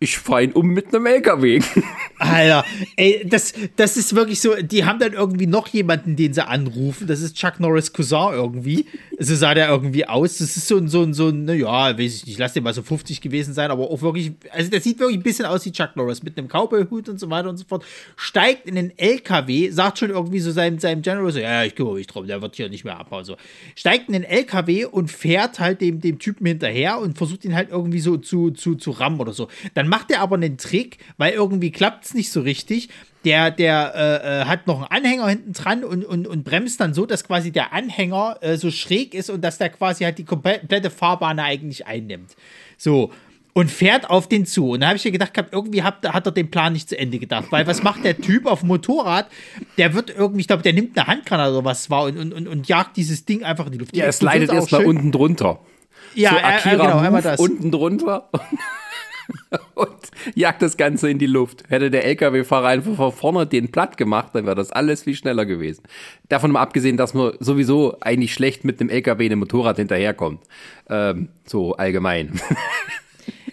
[0.00, 1.60] ich fahre ihn um mit einem LKW.
[2.18, 2.64] Alter,
[2.96, 7.06] ey, das, das ist wirklich so, die haben dann irgendwie noch jemanden, den sie anrufen.
[7.06, 8.86] Das ist Chuck Norris Cousin irgendwie.
[9.18, 10.38] So sah der irgendwie aus.
[10.38, 12.74] Das ist so ein, so ein, so ein, naja, weiß ich nicht, lass den mal
[12.74, 15.72] so 50 gewesen sein, aber auch wirklich, also der sieht wirklich ein bisschen aus wie
[15.72, 17.84] Chuck Norris mit einem Cowboy-Hut und so weiter und so fort.
[18.16, 21.94] Steigt in den LKW, sagt schon irgendwie so seinem, seinem General so, ja, ich kümmere
[21.94, 23.24] mich drum, der wird hier nicht mehr abhauen.
[23.24, 23.36] So.
[23.74, 27.70] Steigt in den LKW und fährt halt dem, dem Typen hinterher und versucht ihn halt
[27.70, 29.48] irgendwie so zu, zu, zu rammen oder so.
[29.74, 32.88] Dann macht er aber einen Trick, weil irgendwie klappt es nicht so richtig.
[33.24, 36.94] Der, der äh, äh, hat noch einen Anhänger hinten dran und, und, und bremst dann
[36.94, 40.24] so, dass quasi der Anhänger äh, so schräg ist und dass der quasi halt die
[40.24, 42.36] komplette Fahrbahn eigentlich einnimmt.
[42.76, 43.12] So.
[43.54, 44.70] Und fährt auf den zu.
[44.70, 47.18] Und da habe ich mir gedacht, irgendwie hat, hat er den Plan nicht zu Ende
[47.18, 47.46] gedacht.
[47.50, 49.28] Weil was macht der Typ auf dem Motorrad?
[49.78, 52.46] Der wird irgendwie, ich glaube, der nimmt eine Handgranate oder was war und, und, und,
[52.46, 53.96] und jagt dieses Ding einfach in die Luft.
[53.96, 55.58] Ja, es leidet erstmal unten drunter.
[56.14, 57.40] Ja, so Akira äh, genau, einmal das.
[57.40, 58.30] Unten drunter.
[59.74, 61.64] und jagt das Ganze in die Luft.
[61.68, 65.46] Hätte der LKW-Fahrer einfach von vorne den platt gemacht, dann wäre das alles viel schneller
[65.46, 65.84] gewesen.
[66.28, 70.42] Davon mal abgesehen, dass man sowieso eigentlich schlecht mit dem LKW in dem Motorrad hinterherkommt.
[70.88, 72.40] Ähm, so allgemein.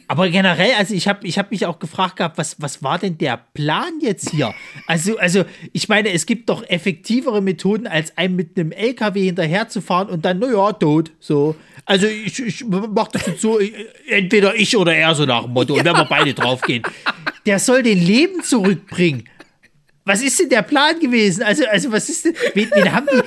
[0.08, 3.18] Aber generell, also ich habe ich hab mich auch gefragt gehabt, was, was war denn
[3.18, 4.54] der Plan jetzt hier?
[4.88, 10.10] Also, also ich meine, es gibt doch effektivere Methoden, als einem mit einem LKW hinterherzufahren
[10.10, 11.12] und dann, naja, tot.
[11.20, 11.56] So.
[11.86, 13.60] Also ich, ich mach das jetzt so,
[14.08, 15.80] entweder ich oder er, so nach dem Motto, ja.
[15.80, 16.84] und wenn wir beide draufgehen.
[17.46, 19.28] Der soll den Leben zurückbringen.
[20.04, 21.42] Was ist denn der Plan gewesen?
[21.42, 23.22] Also, also was ist denn, wen, wen haben die,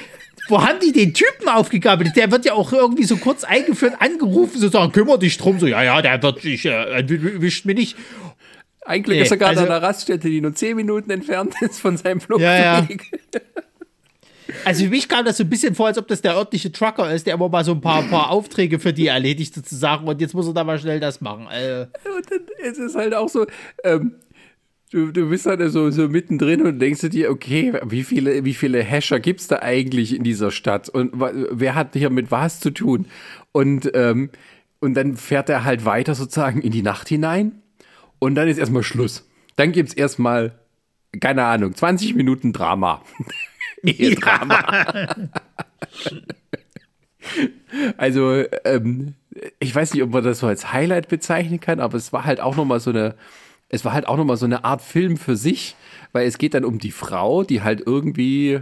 [0.49, 2.17] wo haben die den Typen aufgegabelt?
[2.17, 5.67] Der wird ja auch irgendwie so kurz eingeführt, angerufen, so sagen, kümmere dich drum, so,
[5.67, 7.97] ja, ja, der wird, ich, äh, wischt mir nicht.
[8.85, 11.81] Eigentlich nee, ist er gerade also, an einer Raststätte, die nur zehn Minuten entfernt ist
[11.81, 12.47] von seinem Flugweg.
[12.49, 12.89] Ja, ja.
[14.65, 17.13] Also für mich kam das so ein bisschen vor, als ob das der örtliche Trucker
[17.13, 20.35] ist, der immer mal so ein paar, paar Aufträge für die erledigt sozusagen und jetzt
[20.35, 21.49] muss er da mal schnell das machen.
[21.51, 21.87] Äh.
[22.17, 23.47] Und dann ist es halt auch so,
[23.85, 24.15] ähm,
[24.91, 28.85] du, du bist halt so, so mittendrin und denkst dir, okay, wie viele, wie viele
[28.85, 32.71] Hasher gibt es da eigentlich in dieser Stadt und wer hat hier mit was zu
[32.71, 33.07] tun?
[33.53, 34.31] Und, ähm,
[34.81, 37.63] und dann fährt er halt weiter sozusagen in die Nacht hinein
[38.19, 39.29] und dann ist erstmal Schluss.
[39.57, 40.59] Dann gibt es erstmal,
[41.21, 43.03] keine Ahnung, 20 Minuten Drama.
[43.83, 45.15] Ehedrama.
[47.97, 49.15] also, ähm,
[49.61, 52.41] ich weiß nicht, ob man das so als Highlight bezeichnen kann, aber es war halt
[52.41, 53.15] auch nochmal so eine,
[53.69, 55.77] es war halt auch nochmal so eine Art Film für sich,
[56.13, 58.61] weil es geht dann um die Frau, die halt irgendwie,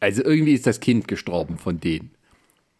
[0.00, 2.10] also irgendwie ist das Kind gestorben von denen.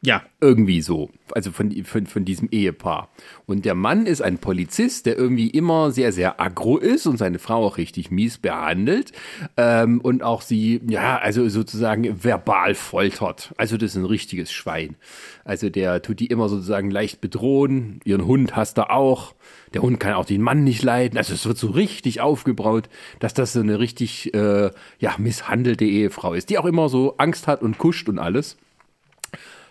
[0.04, 0.22] Ja.
[0.40, 1.10] Irgendwie so.
[1.30, 3.08] Also von, von, von diesem Ehepaar.
[3.46, 7.38] Und der Mann ist ein Polizist, der irgendwie immer sehr, sehr aggro ist und seine
[7.38, 9.12] Frau auch richtig mies behandelt.
[9.56, 13.54] Ähm, und auch sie, ja, also sozusagen verbal foltert.
[13.56, 14.96] Also das ist ein richtiges Schwein.
[15.44, 18.00] Also der tut die immer sozusagen leicht bedrohen.
[18.04, 19.34] Ihren Hund hasst er auch.
[19.74, 21.16] Der Hund kann auch den Mann nicht leiden.
[21.18, 22.88] Also es wird so richtig aufgebraut,
[23.20, 27.46] dass das so eine richtig, äh, ja, misshandelte Ehefrau ist, die auch immer so Angst
[27.46, 28.56] hat und kuscht und alles.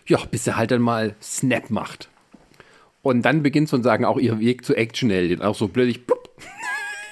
[0.08, 2.10] Ja, bis er halt dann mal Snap macht.
[3.02, 5.42] Und dann beginnt sozusagen auch ihr Weg zu Action-Helden.
[5.42, 6.21] Auch so plötzlich, plupp.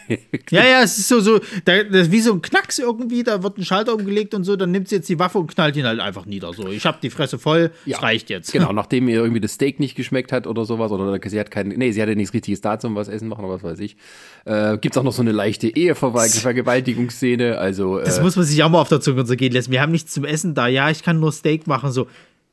[0.52, 3.44] Ja, ja, es ist so, so da, das ist wie so ein Knacks irgendwie, da
[3.44, 5.86] wird ein Schalter umgelegt und so, dann nimmt sie jetzt die Waffe und knallt ihn
[5.86, 6.54] halt einfach nieder.
[6.54, 8.00] So, ich habe die Fresse voll, Ja.
[8.00, 8.52] reicht jetzt.
[8.52, 11.68] Genau, nachdem ihr irgendwie das Steak nicht geschmeckt hat oder sowas, oder sie hat kein,
[11.70, 13.98] nee, sie hatte nichts richtiges da zum was essen machen oder was weiß ich.
[14.46, 18.70] Äh, gibt's auch noch so eine leichte Ehevergewaltigungsszene, also, Das äh, muss man sich auch
[18.70, 19.72] mal auf der Zunge zergehen lassen.
[19.72, 20.68] Wir haben nichts zum Essen da.
[20.68, 21.92] Ja, ich kann nur Steak machen.
[21.92, 22.08] So,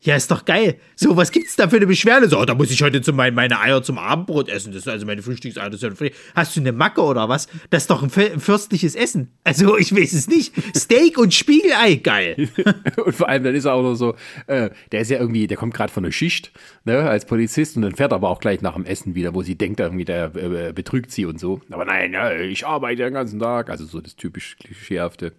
[0.07, 0.77] ja, ist doch geil.
[0.95, 2.29] So, was gibt's da für eine Beschwerde?
[2.29, 4.73] So, oh, da muss ich heute zum, meine Eier zum Abendbrot essen.
[4.73, 5.69] Das ist also meine Frühstückseier.
[5.69, 7.49] Das ist Hast du eine Macke oder was?
[7.71, 9.33] Das ist doch ein, ein fürstliches Essen.
[9.43, 10.55] Also, ich weiß es nicht.
[10.77, 12.49] Steak und Spiegelei, geil.
[13.05, 14.15] und vor allem dann ist er auch noch so,
[14.47, 16.53] äh, der ist ja irgendwie, der kommt gerade von der Schicht,
[16.85, 19.43] ne, als Polizist und dann fährt er aber auch gleich nach dem Essen wieder, wo
[19.43, 21.61] sie denkt, irgendwie, der äh, betrügt sie und so.
[21.71, 25.33] Aber nein, ja, ich arbeite den ganzen Tag, also so das typisch klischeehafte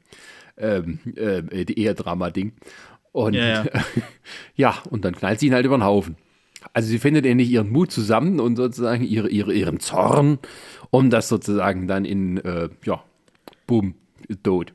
[0.57, 2.51] ähm, äh, Ehedrama-Ding.
[3.11, 3.65] Und Ja, ja,
[4.55, 4.75] ja.
[4.89, 6.17] und dann knallt sie ihn halt über den Haufen.
[6.73, 10.39] Also sie findet endlich ihren Mut zusammen und sozusagen ihre, ihre, ihren Zorn,
[10.89, 13.03] um das sozusagen dann in, äh, ja,
[13.67, 13.95] boom,
[14.43, 14.73] tot.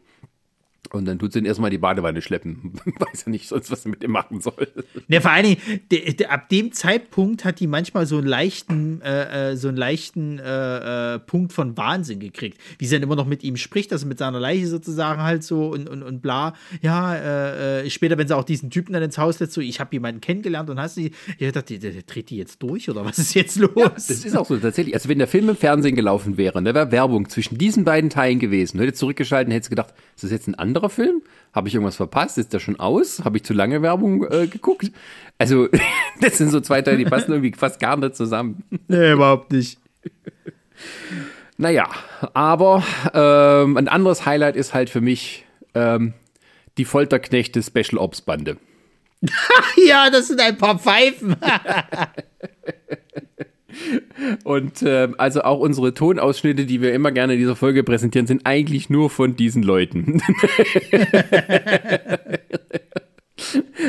[0.90, 2.72] Und dann tut sie ihn erstmal in die Badewanne schleppen.
[2.84, 4.68] Weiß ja nicht sonst, was sie mit ihm machen soll.
[5.06, 9.56] Ne, vor allen Dingen, ab dem Zeitpunkt hat die manchmal so einen leichten, äh, äh,
[9.56, 12.58] so einen leichten äh, äh, Punkt von Wahnsinn gekriegt.
[12.78, 15.68] Wie sie dann immer noch mit ihm spricht, also mit seiner Leiche sozusagen halt so
[15.68, 16.54] und, und, und bla.
[16.82, 19.80] Ja, äh, äh, später, wenn sie auch diesen Typen dann ins Haus lässt, so, ich
[19.80, 23.18] habe jemanden kennengelernt und hast die, ich dachte, der, dreht die jetzt durch oder was
[23.18, 23.72] ist jetzt los?
[23.94, 24.94] Das ist auch so tatsächlich.
[24.94, 28.10] Also wenn der Film im Fernsehen gelaufen wäre, und da wäre Werbung zwischen diesen beiden
[28.10, 31.22] Teilen gewesen, zurückgeschaltet und hättest gedacht, ist das jetzt ein anderer Film?
[31.52, 32.38] Habe ich irgendwas verpasst?
[32.38, 33.24] Ist der schon aus?
[33.24, 34.90] Habe ich zu lange Werbung äh, geguckt?
[35.38, 35.68] Also
[36.20, 38.64] das sind so zwei Teile, die passen irgendwie fast gar nicht zusammen.
[38.88, 39.78] nee, überhaupt nicht.
[41.58, 41.88] Naja,
[42.34, 42.82] aber
[43.14, 46.14] ähm, ein anderes Highlight ist halt für mich ähm,
[46.78, 48.56] die Folterknechte Special Ops Bande.
[49.86, 51.36] Ja, das sind ein paar Pfeifen.
[54.44, 58.44] Und ähm, also auch unsere Tonausschnitte, die wir immer gerne in dieser Folge präsentieren, sind
[58.44, 60.20] eigentlich nur von diesen Leuten.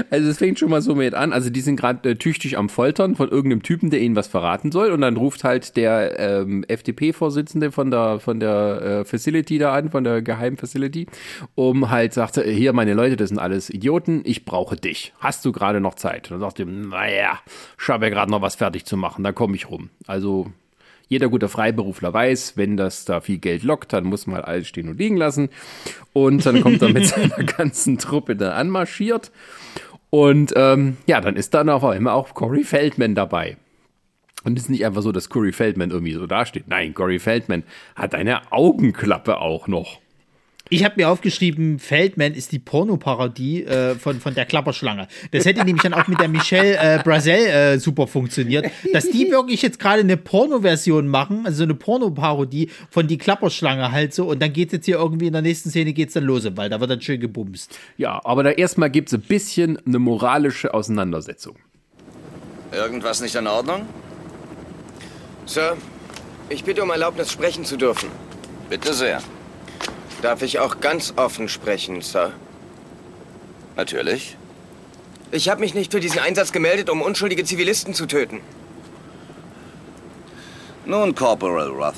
[0.10, 1.34] Also es fängt schon mal so mit an.
[1.34, 4.72] Also die sind gerade äh, tüchtig am Foltern von irgendeinem Typen, der ihnen was verraten
[4.72, 4.92] soll.
[4.92, 9.90] Und dann ruft halt der ähm, FDP-Vorsitzende von der von der äh, Facility da an,
[9.90, 11.08] von der geheimen Facility,
[11.56, 14.22] um halt sagt, er, hier meine Leute, das sind alles Idioten.
[14.26, 15.14] Ich brauche dich.
[15.20, 16.32] Hast du gerade noch Zeit?
[16.32, 17.40] Und dann sagt er, naja,
[17.80, 19.24] ich habe ja gerade noch was fertig zu machen.
[19.24, 19.90] Da komme ich rum.
[20.08, 20.52] Also
[21.14, 24.68] jeder gute Freiberufler weiß, wenn das da viel Geld lockt, dann muss man halt alles
[24.68, 25.50] stehen und liegen lassen.
[26.12, 29.32] Und dann kommt er mit seiner ganzen Truppe da anmarschiert.
[30.10, 33.58] Und ähm, ja, dann ist dann auf einmal auch Corey Feldman dabei.
[34.44, 36.68] Und es ist nicht einfach so, dass Corey Feldman irgendwie so dasteht.
[36.68, 37.64] Nein, Corey Feldman
[37.96, 40.03] hat eine Augenklappe auch noch.
[40.70, 45.08] Ich habe mir aufgeschrieben, Feldman ist die Pornoparodie äh, von, von der Klapperschlange.
[45.32, 48.66] Das hätte nämlich dann auch mit der Michelle äh, Brazel äh, super funktioniert.
[48.94, 53.92] Dass die wirklich jetzt gerade eine Porno-Version machen, also so eine Pornoparodie von die Klapperschlange
[53.92, 54.30] halt so.
[54.30, 56.72] Und dann geht jetzt hier irgendwie in der nächsten Szene geht's dann los im Wald.
[56.72, 57.78] Da wird dann schön gebumst.
[57.98, 61.58] Ja, aber da erstmal gibt es ein bisschen eine moralische Auseinandersetzung.
[62.72, 63.82] Irgendwas nicht in Ordnung?
[65.46, 65.76] Sir,
[66.50, 68.10] ich bitte um Erlaubnis, sprechen zu dürfen.
[68.70, 69.22] Bitte sehr.
[70.24, 72.32] Darf ich auch ganz offen sprechen, Sir?
[73.76, 74.38] Natürlich.
[75.32, 78.40] Ich habe mich nicht für diesen Einsatz gemeldet, um unschuldige Zivilisten zu töten.
[80.86, 81.96] Nun, Corporal Roth.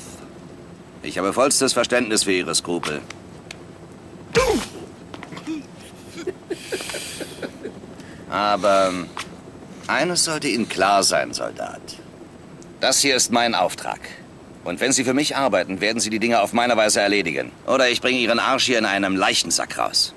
[1.04, 3.00] Ich habe vollstes Verständnis für Ihre Skrupel.
[8.28, 9.06] Aber ähm,
[9.86, 11.80] eines sollte Ihnen klar sein, Soldat.
[12.80, 14.00] Das hier ist mein Auftrag.
[14.66, 17.52] Und wenn Sie für mich arbeiten, werden Sie die Dinge auf meine Weise erledigen.
[17.68, 20.12] Oder ich bringe Ihren Arsch hier in einem Leichensack raus.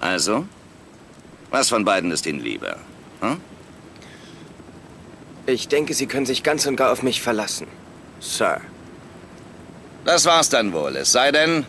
[0.00, 0.46] Also?
[1.50, 2.76] Was von beiden ist Ihnen lieber?
[3.20, 3.38] Hm?
[5.44, 7.66] Ich denke, Sie können sich ganz und gar auf mich verlassen.
[8.18, 8.62] Sir.
[10.06, 10.96] Das war's dann wohl.
[10.96, 11.66] Es sei denn,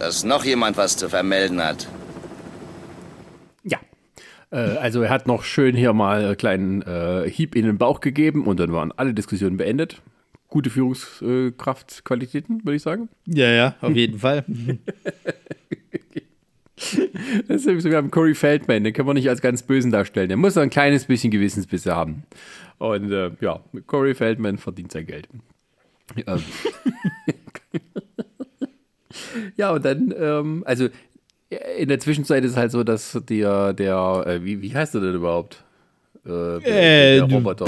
[0.00, 1.86] dass noch jemand was zu vermelden hat.
[4.50, 8.00] Äh, also er hat noch schön hier mal einen kleinen äh, Hieb in den Bauch
[8.00, 10.00] gegeben und dann waren alle Diskussionen beendet.
[10.48, 13.08] Gute Führungskraftqualitäten, würde ich sagen.
[13.26, 14.44] Ja, ja, auf jeden Fall.
[17.48, 20.28] Das ist so, wir haben Corey Feldman, den können wir nicht als ganz Bösen darstellen.
[20.28, 22.22] Der muss ein kleines bisschen Gewissensbisse haben.
[22.78, 25.28] Und äh, ja, Corey Feldman verdient sein Geld.
[26.26, 26.42] Ähm.
[29.56, 30.88] ja, und dann, ähm, also
[31.50, 35.14] in der Zwischenzeit ist halt so, dass der, der, äh, wie, wie heißt der denn
[35.14, 35.64] überhaupt?
[36.24, 37.66] Äh, der, Äh, der Roboter.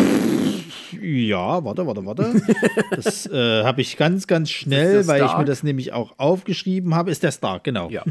[1.00, 2.42] Ja, warte, warte, warte.
[2.90, 6.94] Das äh, habe ich ganz, ganz schnell, Ist weil ich mir das nämlich auch aufgeschrieben
[6.94, 7.10] habe.
[7.10, 7.88] Ist der Stark, genau.
[7.88, 8.04] Ja,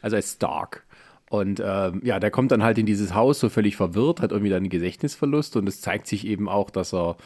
[0.00, 0.84] also als Stark.
[1.28, 4.50] Und ähm, ja, der kommt dann halt in dieses Haus so völlig verwirrt, hat irgendwie
[4.50, 7.16] dann einen Gedächtnisverlust und es zeigt sich eben auch, dass er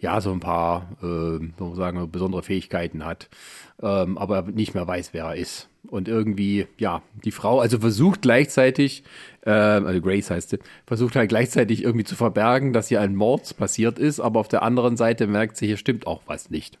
[0.00, 3.28] ja so ein paar, äh, sagen, besondere Fähigkeiten hat,
[3.80, 5.68] ähm, aber nicht mehr weiß, wer er ist.
[5.88, 9.02] Und irgendwie, ja, die Frau, also versucht gleichzeitig,
[9.44, 13.56] äh, also Grace heißt sie, versucht halt gleichzeitig irgendwie zu verbergen, dass hier ein Mord
[13.56, 16.78] passiert ist, aber auf der anderen Seite merkt sie, hier stimmt auch was nicht.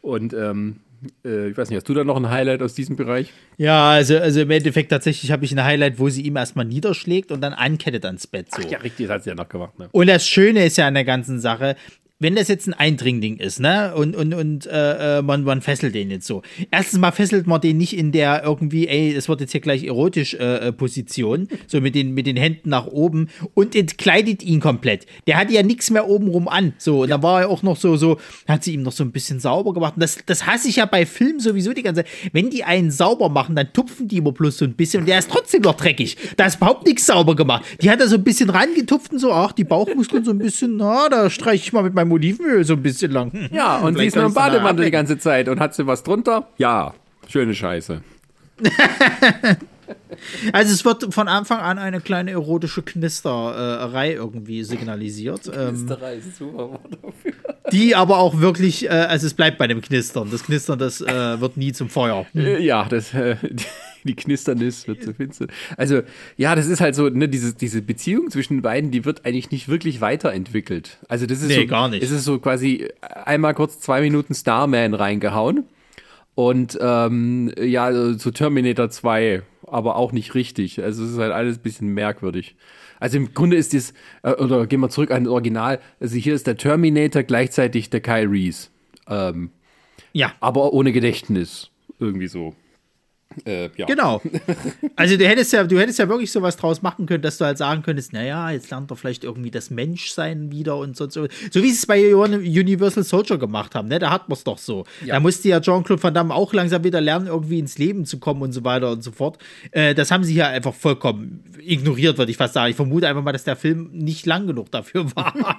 [0.00, 0.80] Und ähm,
[1.24, 3.32] äh, ich weiß nicht, hast du da noch ein Highlight aus diesem Bereich?
[3.56, 7.32] Ja, also, also im Endeffekt tatsächlich habe ich ein Highlight, wo sie ihm erstmal niederschlägt
[7.32, 8.46] und dann ankettet ans Bett.
[8.54, 8.62] So.
[8.68, 9.78] Ja, richtig, das hat sie ja noch gemacht.
[9.78, 9.88] Ne?
[9.92, 11.76] Und das Schöne ist ja an der ganzen Sache,
[12.22, 15.94] wenn das jetzt ein Eindringling ist, ne, und, und, und äh, äh, man, man fesselt
[15.94, 16.42] den jetzt so.
[16.70, 19.82] Erstens mal fesselt man den nicht in der irgendwie, ey, es wird jetzt hier gleich
[19.82, 24.60] erotisch äh, äh, Position, so mit den, mit den Händen nach oben und entkleidet ihn
[24.60, 25.06] komplett.
[25.26, 26.74] Der hatte ja nichts mehr obenrum an.
[26.78, 29.10] So, und dann war er auch noch so, so, hat sie ihm noch so ein
[29.10, 29.94] bisschen sauber gemacht.
[29.96, 32.12] Und das, das hasse ich ja bei Filmen sowieso die ganze Zeit.
[32.32, 35.18] Wenn die einen sauber machen, dann tupfen die immer bloß so ein bisschen und der
[35.18, 36.16] ist trotzdem noch dreckig.
[36.36, 37.64] Da ist überhaupt nichts sauber gemacht.
[37.80, 40.76] Die hat da so ein bisschen rangetupft und so, ach, die Bauchmuskeln so ein bisschen,
[40.76, 43.32] na, da streiche ich mal mit meinem Olivenöl so ein bisschen lang.
[43.32, 43.48] Hm.
[43.52, 45.48] Ja, und sie ist nur im Bademantel die ganze Zeit.
[45.48, 46.48] Und hat sie was drunter?
[46.58, 46.94] Ja,
[47.28, 48.02] schöne Scheiße.
[50.52, 55.50] Also es wird von Anfang an eine kleine erotische Knisterei irgendwie signalisiert.
[55.54, 55.88] Ähm,
[57.72, 60.28] die aber auch wirklich, äh, also es bleibt bei dem Knistern.
[60.30, 62.26] Das Knistern, das äh, wird nie zum Feuer.
[62.34, 63.36] Äh, Ja, das, äh,
[64.04, 65.46] die Knisternis wird zu finster.
[65.76, 66.02] Also,
[66.36, 69.50] ja, das ist halt so, ne, diese, diese Beziehung zwischen den beiden, die wird eigentlich
[69.50, 70.98] nicht wirklich weiterentwickelt.
[71.08, 72.02] Also, das ist Nee, so, gar nicht.
[72.02, 75.64] Es ist so quasi einmal kurz zwei Minuten Starman reingehauen.
[76.34, 80.82] Und ähm, ja, so Terminator 2, aber auch nicht richtig.
[80.82, 82.56] Also es ist halt alles ein bisschen merkwürdig.
[83.00, 86.34] Also im Grunde ist das, äh, oder gehen wir zurück an das Original, also hier
[86.34, 88.68] ist der Terminator gleichzeitig der Kyle Reese.
[89.08, 89.50] Ähm,
[90.12, 91.70] Ja, aber ohne Gedächtnis.
[91.98, 92.54] Irgendwie so.
[93.44, 93.86] Äh, ja.
[93.86, 94.20] genau.
[94.96, 97.58] Also du hättest ja, du hättest ja wirklich sowas draus machen können, dass du halt
[97.58, 101.08] sagen könntest, naja, jetzt lernt er vielleicht irgendwie das Menschsein wieder und so.
[101.08, 103.98] So, so wie sie es bei Universal Soldier gemacht haben, ne?
[103.98, 104.84] Da hat man es doch so.
[105.06, 108.42] Da musste ja Jean-Claude Van Damme auch langsam wieder lernen, irgendwie ins Leben zu kommen
[108.42, 109.38] und so weiter und so fort.
[109.70, 112.70] Äh, das haben sie hier einfach vollkommen ignoriert, würde ich fast sagen.
[112.70, 115.56] Ich vermute einfach mal, dass der Film nicht lang genug dafür war.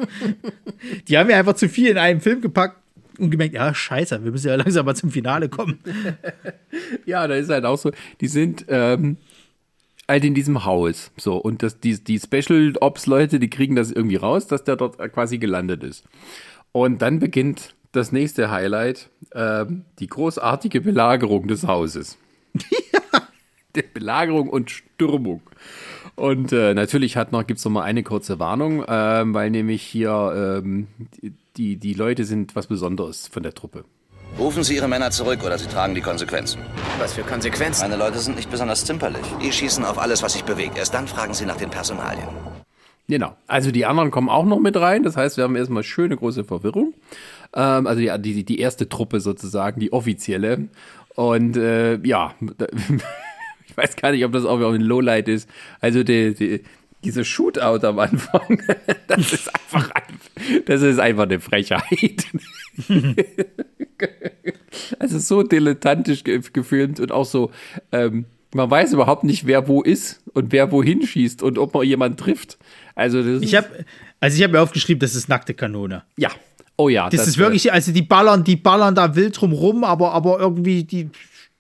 [1.07, 2.82] Die haben ja einfach zu viel in einen Film gepackt.
[3.19, 5.79] Und gemerkt, ja, scheiße, wir müssen ja langsam mal zum Finale kommen.
[7.05, 9.17] Ja, da ist halt auch so, die sind ähm,
[10.07, 11.11] halt in diesem Haus.
[11.17, 14.97] So, und das, die, die Special Ops-Leute, die kriegen das irgendwie raus, dass der dort
[15.13, 16.05] quasi gelandet ist.
[16.71, 22.17] Und dann beginnt das nächste Highlight, ähm, die großartige Belagerung des Hauses.
[23.75, 25.41] Die Belagerung und Stürmung.
[26.23, 30.61] Und äh, natürlich hat noch, gibt's noch mal eine kurze Warnung, ähm, weil nämlich hier
[30.63, 30.87] ähm,
[31.57, 33.83] die, die Leute sind was Besonderes von der Truppe.
[34.39, 36.61] Rufen Sie Ihre Männer zurück oder Sie tragen die Konsequenzen.
[36.97, 37.89] Was für Konsequenzen?
[37.89, 39.25] Meine Leute sind nicht besonders zimperlich.
[39.41, 40.77] Die schießen auf alles, was sich bewegt.
[40.77, 42.29] Erst dann fragen sie nach den Personalien.
[43.09, 43.35] Genau.
[43.47, 45.03] Also die anderen kommen auch noch mit rein.
[45.03, 46.93] Das heißt, wir haben erstmal schöne große Verwirrung.
[47.53, 50.69] Ähm, also die, die, die erste Truppe sozusagen, die offizielle.
[51.15, 52.33] Und äh, ja,
[53.73, 55.49] ich weiß gar nicht, ob das auch ein Lowlight ist.
[55.81, 56.63] Also die, die,
[57.03, 58.61] diese Shootout am Anfang,
[59.07, 62.25] das ist einfach, ein- das ist einfach eine Frechheit.
[64.99, 67.51] Also so dilettantisch ge gefilmt und auch so,
[67.91, 71.85] ähm, man weiß überhaupt nicht, wer wo ist und wer wohin schießt und ob man
[71.85, 72.57] jemanden trifft.
[72.95, 73.85] Also das Ich habe
[74.19, 76.03] also ich habe mir aufgeschrieben, das ist nackte Kanone.
[76.17, 76.29] ja,
[76.77, 80.11] oh ja, Das, ist wirklich, also die ballern, die ballern da wild drum rum, aber,
[80.13, 81.09] aber irgendwie die,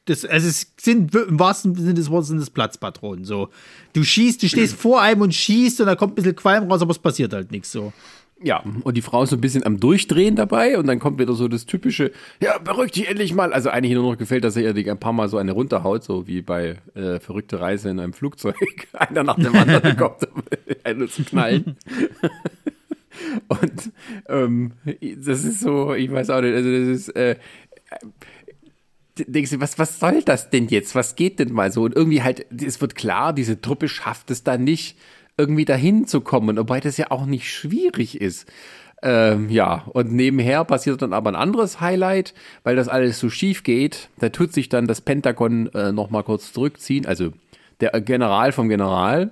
[0.05, 3.23] das, also es sind im wahrsten Sinne des Wortes sind es Platzpatronen.
[3.25, 3.49] So,
[3.93, 6.81] du schießt, du stehst vor einem und schießt und da kommt ein bisschen Qualm raus,
[6.81, 7.93] aber es passiert halt nichts so.
[8.41, 11.33] ja, und die Frau ist so ein bisschen am Durchdrehen dabei und dann kommt wieder
[11.33, 12.11] so das typische,
[12.41, 13.53] ja, beruhig dich endlich mal.
[13.53, 16.27] Also eigentlich nur noch gefällt, dass er ihr ein paar Mal so eine runterhaut, so
[16.27, 18.55] wie bei äh, verrückte Reise in einem Flugzeug.
[18.93, 20.43] Einer nach dem anderen kommt, um
[20.83, 21.77] einen zu knallen.
[23.47, 23.91] Und
[24.27, 24.71] ähm,
[25.17, 27.37] das ist so, ich weiß auch nicht, also das ist, äh,
[29.17, 30.95] denkst du, was, was soll das denn jetzt?
[30.95, 31.83] Was geht denn mal so?
[31.83, 34.97] Und irgendwie halt, es wird klar, diese Truppe schafft es dann nicht,
[35.37, 38.51] irgendwie dahin zu kommen, wobei das ja auch nicht schwierig ist.
[39.01, 42.33] Ähm, ja, und nebenher passiert dann aber ein anderes Highlight,
[42.63, 44.09] weil das alles so schief geht.
[44.19, 47.31] Da tut sich dann das Pentagon äh, nochmal kurz zurückziehen, also
[47.81, 49.31] der General vom General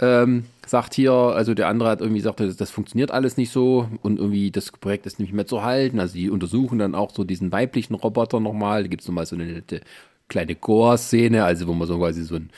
[0.00, 3.88] ähm, sagt hier, also der andere hat irgendwie gesagt, das, das, funktioniert alles nicht so
[4.02, 5.98] und irgendwie das Projekt ist nicht mehr zu halten.
[5.98, 8.82] Also die untersuchen dann auch so diesen weiblichen Roboter nochmal.
[8.82, 9.80] Da gibt es nochmal so eine nette
[10.28, 12.50] kleine Gore-Szene, also wo man so quasi so ein,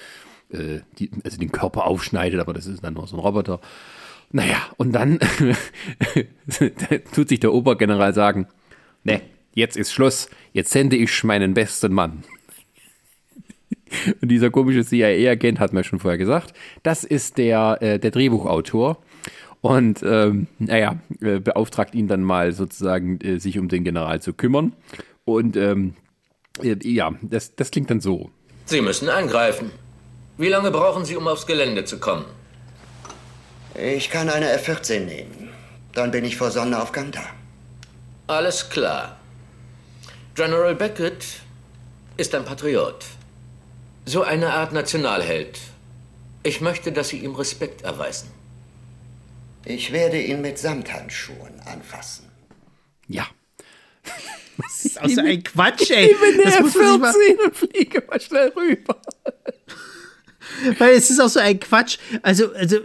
[0.51, 3.61] äh, die, also den Körper aufschneidet, aber das ist dann nur so ein Roboter.
[4.33, 5.19] Naja, und dann
[7.15, 8.47] tut sich der Obergeneral sagen,
[9.03, 9.23] ne,
[9.55, 12.23] jetzt ist Schluss, jetzt sende ich meinen besten Mann.
[14.21, 18.99] Und dieser komische CIA-Agent hat mir schon vorher gesagt, das ist der, äh, der Drehbuchautor.
[19.61, 24.33] Und ähm, naja, äh, beauftragt ihn dann mal sozusagen, äh, sich um den General zu
[24.33, 24.73] kümmern.
[25.25, 25.95] Und ähm,
[26.63, 28.31] äh, ja, das, das klingt dann so.
[28.65, 29.71] Sie müssen angreifen.
[30.39, 32.25] Wie lange brauchen Sie, um aufs Gelände zu kommen?
[33.75, 35.51] Ich kann eine F-14 nehmen.
[35.93, 37.23] Dann bin ich vor Sonnenaufgang da.
[38.27, 39.19] Alles klar.
[40.35, 41.25] General Beckett
[42.17, 43.05] ist ein Patriot.
[44.05, 45.59] So eine Art Nationalheld.
[46.43, 48.31] Ich möchte, dass Sie ihm Respekt erweisen.
[49.65, 52.31] Ich werde ihn mit Samthandschuhen anfassen.
[53.09, 53.27] Ja.
[54.63, 56.11] Das ist auch so ein Quatsch, ey.
[56.11, 59.01] Ich bin das muss 14 und fliege mal schnell rüber.
[60.77, 61.97] Weil es ist auch so ein Quatsch.
[62.21, 62.81] Also, also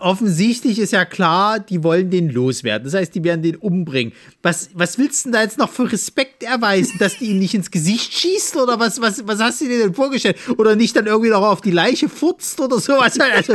[0.00, 2.84] offensichtlich ist ja klar, die wollen den loswerden.
[2.84, 4.12] Das heißt, die werden den umbringen.
[4.42, 7.54] Was, was willst du denn da jetzt noch für Respekt erweisen, dass die ihn nicht
[7.54, 10.36] ins Gesicht schießt oder was, was, was hast du dir denn vorgestellt?
[10.56, 13.18] Oder nicht dann irgendwie noch auf die Leiche furzt oder sowas?
[13.20, 13.54] Also,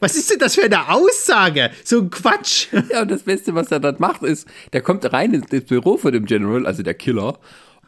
[0.00, 1.70] was ist denn das für eine Aussage?
[1.82, 2.68] So ein Quatsch.
[2.90, 6.12] Ja, und das Beste, was er dann macht, ist, der kommt rein ins Büro von
[6.12, 7.38] dem General, also der Killer,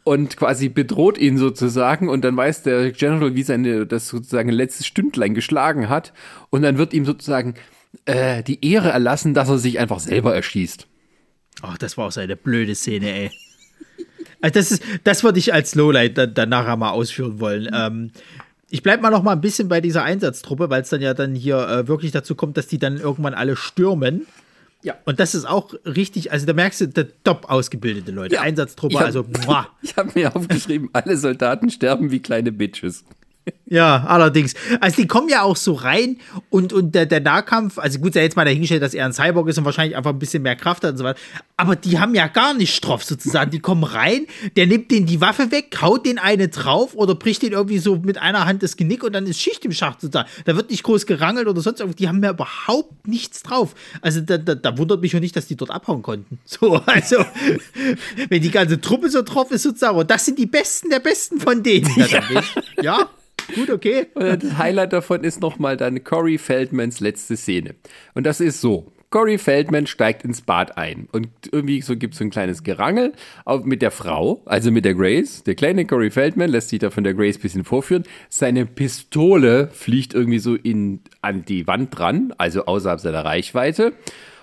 [0.05, 4.87] und quasi bedroht ihn sozusagen und dann weiß der General, wie seine das sozusagen letztes
[4.87, 6.13] Stündlein geschlagen hat
[6.51, 7.55] und dann wird ihm sozusagen
[8.07, 10.87] äh, die Ehre erlassen, dass er sich einfach selber erschießt.
[11.63, 13.31] Ach, das war auch so eine blöde Szene, ey.
[14.41, 17.69] Also das ist, das würde ich als Lowlight dann, nachher mal ausführen wollen.
[17.75, 18.11] Ähm,
[18.71, 21.35] ich bleibe mal noch mal ein bisschen bei dieser Einsatztruppe, weil es dann ja dann
[21.35, 24.27] hier äh, wirklich dazu kommt, dass die dann irgendwann alle stürmen.
[24.83, 24.97] Ja.
[25.05, 28.41] Und das ist auch richtig, also da merkst du, da top ausgebildete Leute, ja.
[28.41, 29.69] Einsatztruppe, hab, also muah.
[29.83, 33.05] Ich habe mir aufgeschrieben, alle Soldaten sterben wie kleine Bitches.
[33.73, 34.55] Ja, allerdings.
[34.81, 36.17] Also die kommen ja auch so rein
[36.51, 39.49] und, und der, der Nahkampf, also gut, sei jetzt mal dahingestellt, dass er ein Cyborg
[39.49, 41.21] ist und wahrscheinlich einfach ein bisschen mehr Kraft hat und so weiter.
[41.57, 43.53] Aber die haben ja gar nicht drauf sozusagen.
[43.53, 44.27] Die kommen rein,
[44.57, 47.95] der nimmt den die Waffe weg, haut den eine drauf oder bricht den irgendwie so
[47.97, 50.29] mit einer Hand das Genick und dann ist Schicht im Schacht sozusagen.
[50.47, 51.97] Da wird nicht groß gerangelt oder sonst irgendwas.
[51.97, 53.77] Die haben ja überhaupt nichts drauf.
[54.01, 56.39] Also da, da, da wundert mich schon nicht, dass die dort abhauen konnten.
[56.51, 57.25] So, also,
[58.29, 59.97] wenn die ganze Truppe so drauf ist sozusagen.
[59.97, 61.89] Und das sind die Besten der Besten von denen.
[61.97, 62.43] Ja.
[62.83, 63.11] ja.
[63.55, 64.07] Gut, okay.
[64.15, 67.75] Und das Highlight davon ist nochmal dann Corey Feldmans letzte Szene.
[68.15, 68.93] Und das ist so.
[69.11, 73.13] Corey Feldman steigt ins Bad ein und irgendwie so gibt es so ein kleines Gerangel
[73.65, 75.43] mit der Frau, also mit der Grace.
[75.43, 78.05] Der kleine Corey Feldman lässt sich da von der Grace ein bisschen vorführen.
[78.29, 83.95] Seine Pistole fliegt irgendwie so in, an die Wand dran, also außerhalb seiner Reichweite.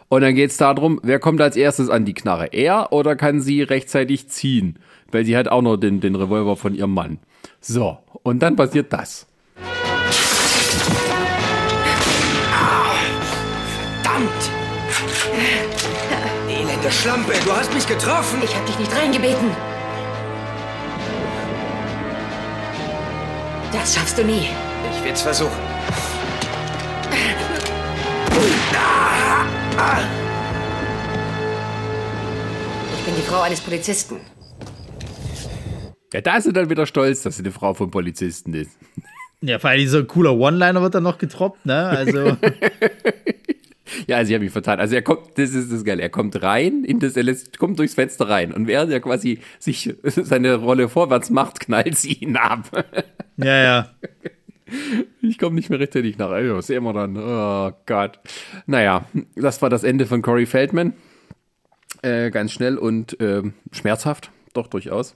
[0.09, 2.49] Und dann geht es darum, wer kommt als erstes an die Knarre?
[2.51, 4.79] Er oder kann sie rechtzeitig ziehen?
[5.11, 7.19] Weil sie hat auch noch den, den Revolver von ihrem Mann.
[7.61, 9.25] So, und dann passiert das.
[14.01, 14.51] Verdammt!
[16.49, 18.41] Elende Schlampe, du hast mich getroffen!
[18.43, 19.51] Ich hab dich nicht reingebeten.
[23.71, 24.49] Das schaffst du nie.
[24.91, 25.51] Ich werd's versuchen.
[32.97, 34.19] Ich bin die Frau eines Polizisten.
[36.13, 38.77] Ja, da ist sie dann wieder stolz, dass sie eine Frau vom Polizisten ist.
[39.41, 41.85] Ja, vor allem dieser cooler One-Liner wird dann noch getroppt, ne?
[41.89, 42.19] Also.
[44.07, 44.79] ja, also ich habe mich vertan.
[44.79, 45.99] Also er kommt, das ist das geil.
[45.99, 49.39] Er kommt rein, in das, er lässt, kommt durchs Fenster rein und während er quasi
[49.59, 52.71] sich seine Rolle vorwärts macht, knallt sie ihn ab.
[53.37, 53.91] ja, ja.
[55.21, 56.31] Ich komme nicht mehr rechtzeitig nach.
[56.31, 57.17] Also, sehen wir dann.
[57.17, 58.19] Oh Gott.
[58.65, 59.05] Naja,
[59.35, 60.93] das war das Ende von Corey Feldman.
[62.01, 65.15] Äh, ganz schnell und äh, schmerzhaft, doch durchaus.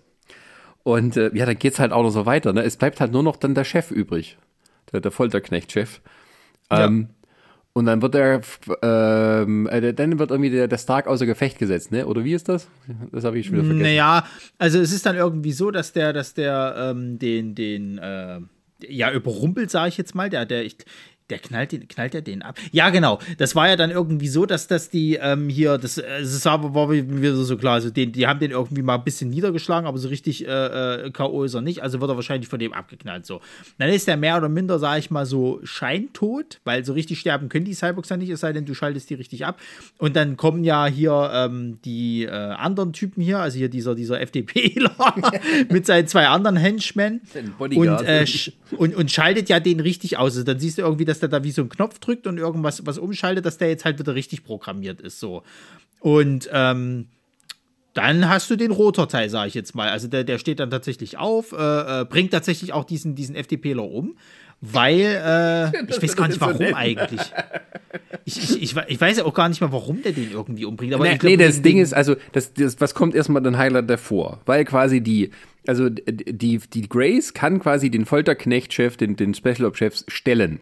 [0.84, 2.53] Und äh, ja, dann geht's halt auch noch so weiter.
[2.53, 2.63] Ne?
[2.63, 4.38] Es bleibt halt nur noch dann der Chef übrig,
[4.91, 6.01] der, der Folterknecht-Chef.
[6.69, 7.15] Ähm, ja.
[7.73, 8.41] Und dann wird er,
[8.82, 12.05] ähm, äh, dann wird irgendwie der, der Stark außer Gefecht gesetzt, ne?
[12.05, 12.67] Oder wie ist das?
[13.13, 13.84] Das habe ich schon wieder vergessen.
[13.84, 14.25] Naja,
[14.57, 18.41] also es ist dann irgendwie so, dass der, dass der ähm, den, den, äh,
[18.89, 20.29] ja, überrumpelt, sage ich jetzt mal.
[20.29, 20.77] Der, der, ich,
[21.32, 22.59] Der knallt, den, knallt er den ab?
[22.73, 23.19] Ja, genau.
[23.38, 26.91] Das war ja dann irgendwie so, dass das die ähm, hier, das, das war, war
[26.91, 30.09] wieder so klar, also den, die haben den irgendwie mal ein bisschen niedergeschlagen, aber so
[30.09, 31.43] richtig äh, äh, K.O.
[31.43, 33.25] ist er nicht, also wird er wahrscheinlich von dem abgeknallt.
[33.25, 33.39] So.
[33.77, 37.47] Dann ist der mehr oder minder, sag ich mal, so scheintot, weil so richtig sterben
[37.47, 39.57] können die Cyborgs ja nicht, es sei denn, du schaltest die richtig ab.
[39.99, 44.19] Und dann kommen ja hier ähm, die äh, anderen Typen hier, also hier dieser, dieser
[44.19, 44.91] FDPler
[45.69, 47.21] mit seinen zwei anderen Henchmen
[47.57, 48.25] und, äh,
[48.75, 50.34] und, und schaltet ja den richtig aus.
[50.34, 52.86] Also dann siehst du irgendwie, dass der da wie so einen Knopf drückt und irgendwas
[52.86, 55.19] was umschaltet, dass der jetzt halt wieder richtig programmiert ist.
[55.19, 55.43] So.
[55.99, 57.07] Und ähm,
[57.93, 59.89] dann hast du den Rotor-Teil, sage ich jetzt mal.
[59.89, 63.84] Also der, der steht dann tatsächlich auf, äh, äh, bringt tatsächlich auch diesen, diesen FDPler
[63.84, 64.15] um,
[64.61, 67.22] weil äh, ich weiß gar nicht warum eigentlich.
[68.24, 70.93] Ich, ich, ich, ich, weiß ja auch gar nicht mehr, warum der den irgendwie umbringt.
[70.93, 73.89] Aber nee, glaub, nee das Ding ist, also, das, das, was kommt erstmal den Highlight
[73.89, 74.39] davor?
[74.45, 75.32] Weil quasi die,
[75.67, 80.59] also die, die Grace kann quasi den Folterknecht-Chef, den, den Special Ops-Chef stellen.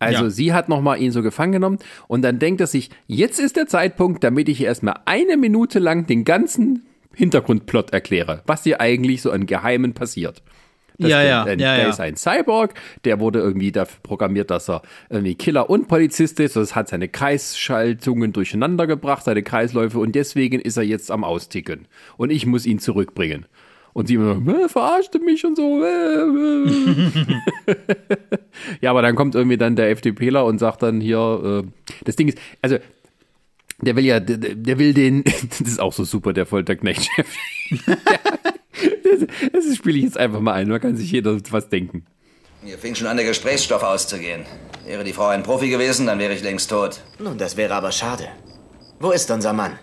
[0.00, 0.30] Also ja.
[0.30, 1.78] sie hat nochmal ihn so gefangen genommen
[2.08, 6.06] und dann denkt er sich, jetzt ist der Zeitpunkt, damit ich erstmal eine Minute lang
[6.06, 10.42] den ganzen Hintergrundplot erkläre, was hier eigentlich so an Geheimen passiert.
[10.98, 11.90] Das ja, ja, der, ja, der ja.
[11.90, 12.74] ist ein Cyborg,
[13.04, 16.56] der wurde irgendwie dafür programmiert, dass er irgendwie Killer und Polizist ist.
[16.56, 21.88] Das hat seine Kreisschaltungen durcheinander gebracht, seine Kreisläufe und deswegen ist er jetzt am Austicken.
[22.18, 23.46] Und ich muss ihn zurückbringen.
[23.92, 25.84] Und sie immer, äh, verarschte mich und so.
[28.80, 31.68] ja, aber dann kommt irgendwie dann der FDPler und sagt dann hier, äh,
[32.04, 32.78] das Ding ist, also
[33.82, 35.24] der will ja, der, der will den,
[35.58, 37.26] das ist auch so super, der Folterknecht-Chef.
[39.04, 42.04] das, das spiele ich jetzt einfach mal ein, da kann sich jeder was denken.
[42.62, 44.44] Mir fing schon an, der Gesprächsstoff auszugehen.
[44.84, 47.00] Wäre die Frau ein Profi gewesen, dann wäre ich längst tot.
[47.18, 48.28] Nun, das wäre aber schade.
[48.98, 49.78] Wo ist unser Mann?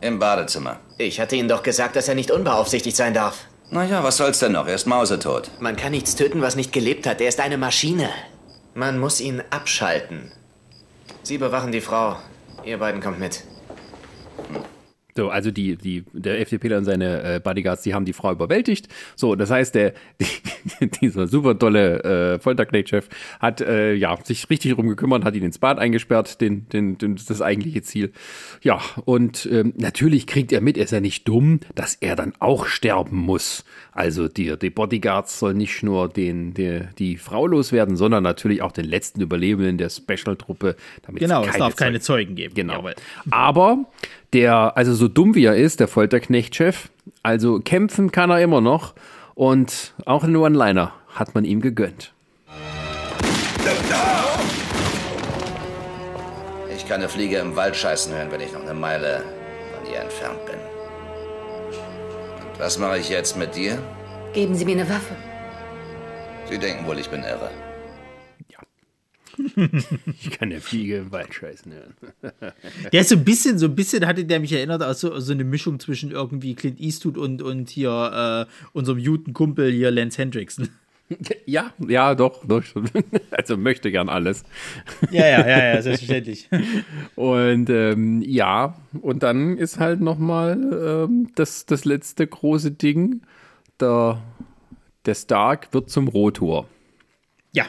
[0.00, 0.78] Im Badezimmer.
[0.98, 3.46] Ich hatte Ihnen doch gesagt, dass er nicht unbeaufsichtigt sein darf.
[3.70, 4.66] Naja, was soll's denn noch?
[4.66, 5.50] Er ist mausetot.
[5.60, 7.20] Man kann nichts töten, was nicht gelebt hat.
[7.20, 8.08] Er ist eine Maschine.
[8.74, 10.32] Man muss ihn abschalten.
[11.22, 12.16] Sie bewachen die Frau.
[12.64, 13.44] Ihr beiden kommt mit.
[15.20, 18.88] So, also die, die, der FDPler und seine äh, Bodyguards, die haben die Frau überwältigt.
[19.16, 19.92] So, das heißt, der,
[20.80, 23.06] die, dieser super tolle äh, Folterknecht-Chef
[23.38, 27.16] hat äh, ja, sich richtig drum gekümmert, hat ihn ins Bad eingesperrt, den, den, den,
[27.16, 28.12] das eigentliche Ziel.
[28.62, 32.32] Ja, und ähm, natürlich kriegt er mit, er ist ja nicht dumm, dass er dann
[32.38, 33.66] auch sterben muss.
[33.92, 38.72] Also die, die Bodyguards sollen nicht nur den, die, die Frau loswerden, sondern natürlich auch
[38.72, 40.76] den letzten Überlebenden der Special-Truppe.
[41.12, 42.54] Genau, es darf keine Zeugen geben.
[42.54, 42.76] Genau.
[42.76, 42.94] Jawohl.
[43.30, 43.84] Aber
[44.32, 46.88] der, also so dumm wie er ist, der Folterknecht-Chef,
[47.22, 48.94] also kämpfen kann er immer noch
[49.34, 52.12] und auch einen One-Liner hat man ihm gegönnt.
[56.74, 59.22] Ich kann eine Fliege im Wald scheißen hören, wenn ich noch eine Meile
[59.74, 60.56] von ihr entfernt bin.
[62.52, 63.78] Und was mache ich jetzt mit dir?
[64.32, 65.14] Geben Sie mir eine Waffe.
[66.48, 67.50] Sie denken wohl, ich bin irre.
[70.20, 71.94] Ich kann der Fliege im Wald scheißen hören.
[72.92, 75.44] Der ist so ein bisschen, so ein bisschen hatte der mich erinnert, also so eine
[75.44, 80.68] Mischung zwischen irgendwie Clint Eastwood und, und hier äh, unserem Juten-Kumpel hier Lance Hendrickson.
[81.44, 82.62] Ja, ja, doch, doch.
[83.32, 84.44] Also möchte gern alles.
[85.10, 86.48] Ja, ja, ja, ja, selbstverständlich.
[87.16, 93.22] Und ähm, ja, und dann ist halt nochmal ähm, das, das letzte große Ding.
[93.80, 94.22] Der,
[95.04, 96.68] der Stark wird zum Rotor.
[97.52, 97.64] Ja.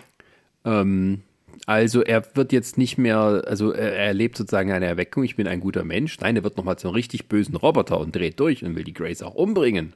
[0.65, 1.23] Ähm,
[1.65, 5.59] also er wird jetzt nicht mehr, also er erlebt sozusagen eine Erweckung, ich bin ein
[5.59, 6.19] guter Mensch.
[6.19, 9.21] Nein, er wird nochmal zum richtig bösen Roboter und dreht durch und will die Grace
[9.21, 9.93] auch umbringen.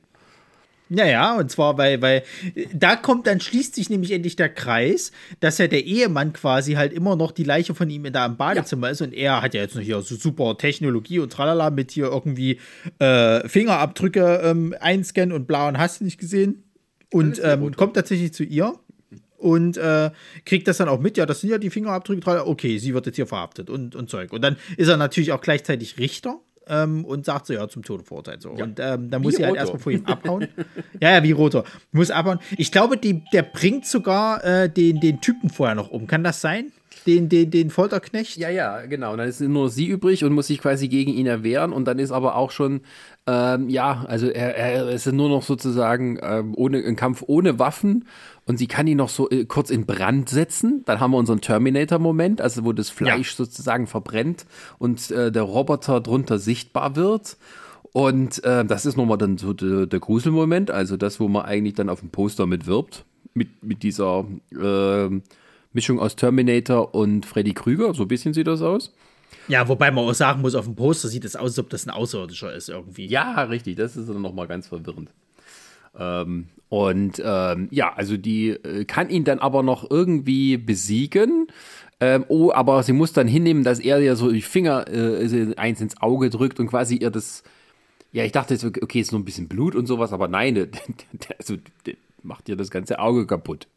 [0.89, 2.23] Ja, ja, und zwar, weil, weil
[2.71, 6.93] da kommt, dann schließt sich nämlich endlich der Kreis, dass ja der Ehemann quasi halt
[6.93, 8.91] immer noch die Leiche von ihm da im Badezimmer ja.
[8.91, 12.05] ist und er hat ja jetzt noch hier so super Technologie und tralala mit hier
[12.05, 12.59] irgendwie
[12.99, 16.61] äh, Fingerabdrücke ähm, einscannen und blau und hast du nicht gesehen.
[17.11, 18.73] Und ähm, kommt tatsächlich zu ihr
[19.45, 20.09] und äh,
[20.43, 23.15] kriegt das dann auch mit, ja, das sind ja die Fingerabdrücke, okay, sie wird jetzt
[23.15, 24.33] hier verhaftet und, und Zeug.
[24.33, 28.03] Und dann ist er natürlich auch gleichzeitig Richter ähm, und sagt so, ja, zum Tode
[28.03, 28.41] verurteilt.
[28.41, 28.55] So.
[28.57, 28.63] Ja.
[28.63, 30.47] Und ähm, dann muss sie halt erstmal vor ihm abhauen.
[30.99, 31.63] ja, ja, wie Rotor.
[31.91, 32.39] Muss abhauen.
[32.57, 36.07] Ich glaube, die, der bringt sogar äh, den, den Typen vorher noch um.
[36.07, 36.71] Kann das sein?
[37.05, 38.37] Den, den, den Folterknecht?
[38.37, 39.11] Ja, ja, genau.
[39.11, 41.71] Und dann ist nur sie übrig und muss sich quasi gegen ihn erwehren.
[41.71, 42.81] Und dann ist aber auch schon,
[43.27, 48.05] ähm, ja, also er, er ist nur noch sozusagen ähm, ohne, ein Kampf ohne Waffen
[48.45, 50.83] und sie kann ihn noch so äh, kurz in Brand setzen.
[50.85, 53.37] Dann haben wir unseren Terminator-Moment, also wo das Fleisch ja.
[53.37, 54.45] sozusagen verbrennt
[54.77, 57.37] und äh, der Roboter drunter sichtbar wird.
[57.91, 61.75] Und äh, das ist nochmal dann so der, der Gruselmoment, also das, wo man eigentlich
[61.75, 65.09] dann auf dem Poster mitwirbt, mit, mit dieser äh,
[65.73, 68.93] Mischung aus Terminator und Freddy Krüger, so ein bisschen sieht das aus.
[69.47, 71.87] Ja, wobei man auch sagen muss, auf dem Poster sieht es aus, als ob das
[71.87, 73.05] ein Außerirdischer ist irgendwie.
[73.07, 75.09] Ja, richtig, das ist dann nochmal ganz verwirrend.
[75.97, 81.47] Ähm, und ähm, ja, also die äh, kann ihn dann aber noch irgendwie besiegen.
[81.99, 85.79] Ähm, oh, aber sie muss dann hinnehmen, dass er ihr so die Finger äh, eins
[85.79, 87.43] ins Auge drückt und quasi ihr das.
[88.11, 90.65] Ja, ich dachte, jetzt, okay, ist nur ein bisschen Blut und sowas, aber nein, der,
[90.65, 93.67] der, also, der macht ihr das ganze Auge kaputt.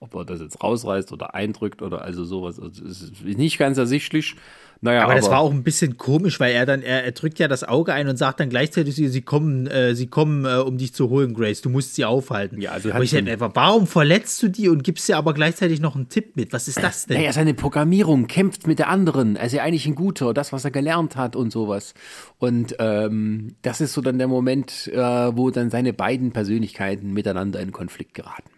[0.00, 4.36] Ob er das jetzt rausreißt oder eindrückt oder also sowas, also ist nicht ganz ersichtlich.
[4.80, 7.40] Naja, aber, aber das war auch ein bisschen komisch, weil er dann, er, er, drückt
[7.40, 10.78] ja das Auge ein und sagt dann gleichzeitig, sie kommen, äh, sie kommen, äh, um
[10.78, 11.62] dich zu holen, Grace.
[11.62, 12.60] Du musst sie aufhalten.
[12.60, 15.80] Ja, also aber ich hätte einfach, warum verletzt du die und gibst dir aber gleichzeitig
[15.80, 16.52] noch einen Tipp mit?
[16.52, 17.16] Was ist das denn?
[17.16, 19.34] Naja, seine Programmierung kämpft mit der anderen.
[19.34, 21.94] Er ist ja eigentlich ein guter, das, was er gelernt hat und sowas.
[22.38, 27.58] Und ähm, das ist so dann der Moment, äh, wo dann seine beiden Persönlichkeiten miteinander
[27.58, 28.57] in Konflikt geraten.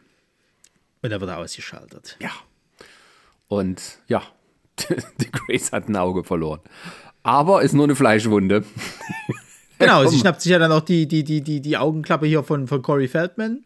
[1.02, 2.16] Und dann wird er ausgeschaltet.
[2.20, 2.30] Ja.
[3.48, 4.22] Und ja,
[5.20, 6.60] die Grace hat ein Auge verloren.
[7.22, 8.64] Aber ist nur eine Fleischwunde.
[9.80, 12.66] Genau, sie schnappt sich ja dann auch die, die, die, die, die Augenklappe hier von,
[12.66, 13.64] von Corey Feldman.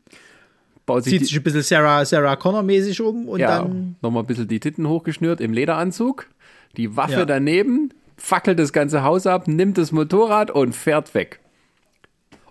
[0.87, 3.97] Baut sich Zieht sich ein bisschen Sarah, Sarah Connor-mäßig um und ja, dann.
[4.01, 6.29] Nochmal ein bisschen die Titten hochgeschnürt im Lederanzug.
[6.77, 7.25] Die Waffe ja.
[7.25, 11.41] daneben, fackelt das ganze Haus ab, nimmt das Motorrad und fährt weg.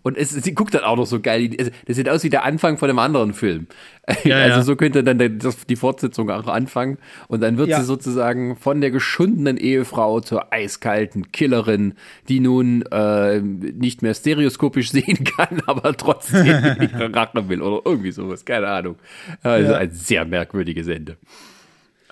[0.03, 1.49] Und es, sie guckt dann auch noch so geil.
[1.85, 3.67] Das sieht aus wie der Anfang von einem anderen Film.
[4.25, 4.63] Ja, also ja.
[4.63, 5.39] so könnte dann
[5.69, 6.97] die Fortsetzung auch anfangen.
[7.29, 7.79] Und dann wird ja.
[7.79, 11.93] sie sozusagen von der geschundenen Ehefrau zur eiskalten Killerin,
[12.27, 16.45] die nun äh, nicht mehr stereoskopisch sehen kann, aber trotzdem
[16.81, 18.43] ihre Rache will oder irgendwie sowas.
[18.43, 18.97] Keine Ahnung.
[19.41, 21.15] Also ein sehr merkwürdiges Ende.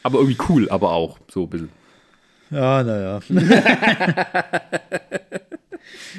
[0.01, 1.69] Aber irgendwie cool, aber auch so ein bisschen.
[2.51, 3.19] Ja, naja.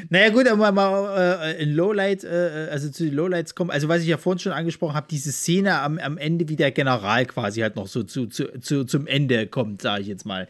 [0.08, 4.02] Naja, gut, aber mal äh, in Lowlight, äh, also zu den Lowlights kommen, also was
[4.02, 7.60] ich ja vorhin schon angesprochen habe, diese Szene am, am Ende, wie der General quasi
[7.60, 10.48] halt noch so zu, zu, zu zum Ende kommt, sage ich jetzt mal.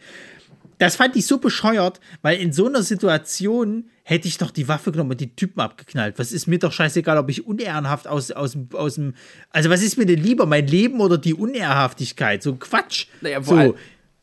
[0.77, 4.91] Das fand ich so bescheuert, weil in so einer Situation hätte ich doch die Waffe
[4.91, 6.19] genommen und die Typen abgeknallt.
[6.19, 9.13] Was ist mir doch scheißegal, ob ich unehrenhaft aus, aus, aus dem.
[9.49, 12.43] Also, was ist mir denn lieber, mein Leben oder die Unehrhaftigkeit?
[12.43, 13.07] So Quatsch.
[13.21, 13.75] Naja, so.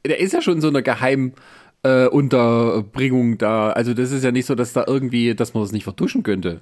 [0.04, 1.32] der ist ja schon so eine geheim
[1.82, 3.70] äh, Unterbringung da.
[3.70, 6.60] Also das ist ja nicht so, dass da irgendwie, dass man das nicht vertuschen könnte.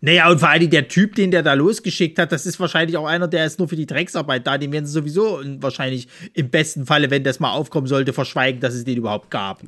[0.00, 3.06] Naja, und vor allem der Typ, den der da losgeschickt hat, das ist wahrscheinlich auch
[3.06, 4.58] einer, der ist nur für die Drecksarbeit da.
[4.58, 8.74] Den werden sie sowieso wahrscheinlich im besten Falle, wenn das mal aufkommen sollte, verschweigen, dass
[8.74, 9.62] es den überhaupt gab.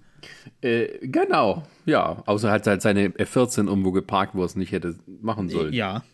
[0.61, 2.23] Äh, genau, ja.
[2.27, 5.73] Außer hat halt seine F14 irgendwo geparkt, wo er es nicht hätte machen sollen.
[5.73, 6.05] Ja.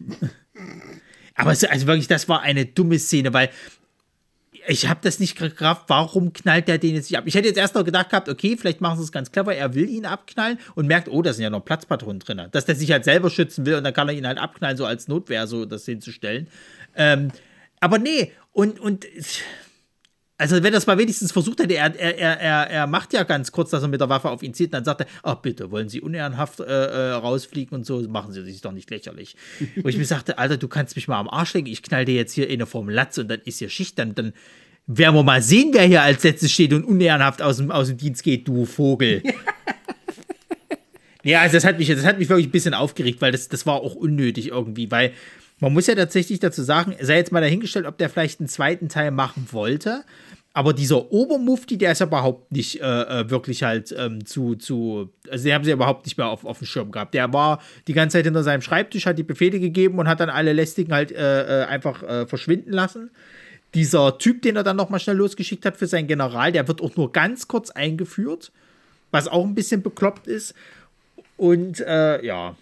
[1.34, 3.50] Aber also wirklich, das war eine dumme Szene, weil
[4.66, 7.24] ich habe das nicht gerafft, warum knallt der den jetzt nicht ab?
[7.26, 9.74] Ich hätte jetzt erst noch gedacht gehabt, okay, vielleicht machen sie es ganz clever, er
[9.74, 12.42] will ihn abknallen und merkt, oh, da sind ja noch Platzpatronen drin.
[12.50, 14.86] Dass der sich halt selber schützen will und dann kann er ihn halt abknallen, so
[14.86, 16.48] als Notwehr, so das hinzustellen.
[16.94, 17.30] Ähm,
[17.80, 19.06] aber nee, und, und
[20.42, 23.52] also wenn er es mal wenigstens versucht hätte, er, er, er, er macht ja ganz
[23.52, 25.88] kurz, dass er mit der Waffe auf ihn zieht, dann sagt er, ach bitte, wollen
[25.88, 29.36] Sie unehrenhaft äh, äh, rausfliegen und so, machen Sie sich doch nicht lächerlich.
[29.76, 32.16] Wo ich mir sagte, Alter, du kannst mich mal am Arsch legen, ich knall dir
[32.16, 34.32] jetzt hier eine Form Latz und dann ist hier Schicht, dann, dann
[34.88, 37.98] werden wir mal sehen, wer hier als letztes steht und unehrenhaft aus dem, aus dem
[37.98, 39.22] Dienst geht, du Vogel.
[41.22, 43.64] ja, also das hat mich, das hat mich wirklich ein bisschen aufgeregt, weil das, das
[43.64, 45.12] war auch unnötig irgendwie, weil
[45.62, 48.88] man muss ja tatsächlich dazu sagen, sei jetzt mal dahingestellt, ob der vielleicht einen zweiten
[48.88, 50.02] Teil machen wollte.
[50.54, 55.10] Aber dieser Obermufti, der ist ja überhaupt nicht äh, äh, wirklich halt ähm, zu, zu,
[55.30, 57.14] also den haben sie ja überhaupt nicht mehr auf, auf dem Schirm gehabt.
[57.14, 60.28] Der war die ganze Zeit hinter seinem Schreibtisch, hat die Befehle gegeben und hat dann
[60.28, 63.10] alle Lästigen halt äh, äh einfach äh, verschwinden lassen.
[63.74, 66.94] Dieser Typ, den er dann nochmal schnell losgeschickt hat für seinen General, der wird auch
[66.96, 68.52] nur ganz kurz eingeführt,
[69.10, 70.54] was auch ein bisschen bekloppt ist.
[71.38, 72.56] Und äh, ja,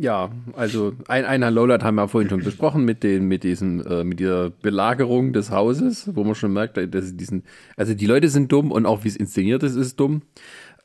[0.00, 4.02] ja, also ein, einer Lowlight haben wir vorhin schon besprochen mit den, mit diesem, äh,
[4.02, 7.44] mit dieser Belagerung des Hauses, wo man schon merkt, dass diesen,
[7.76, 10.22] also die Leute sind dumm und auch wie es inszeniert ist, ist dumm.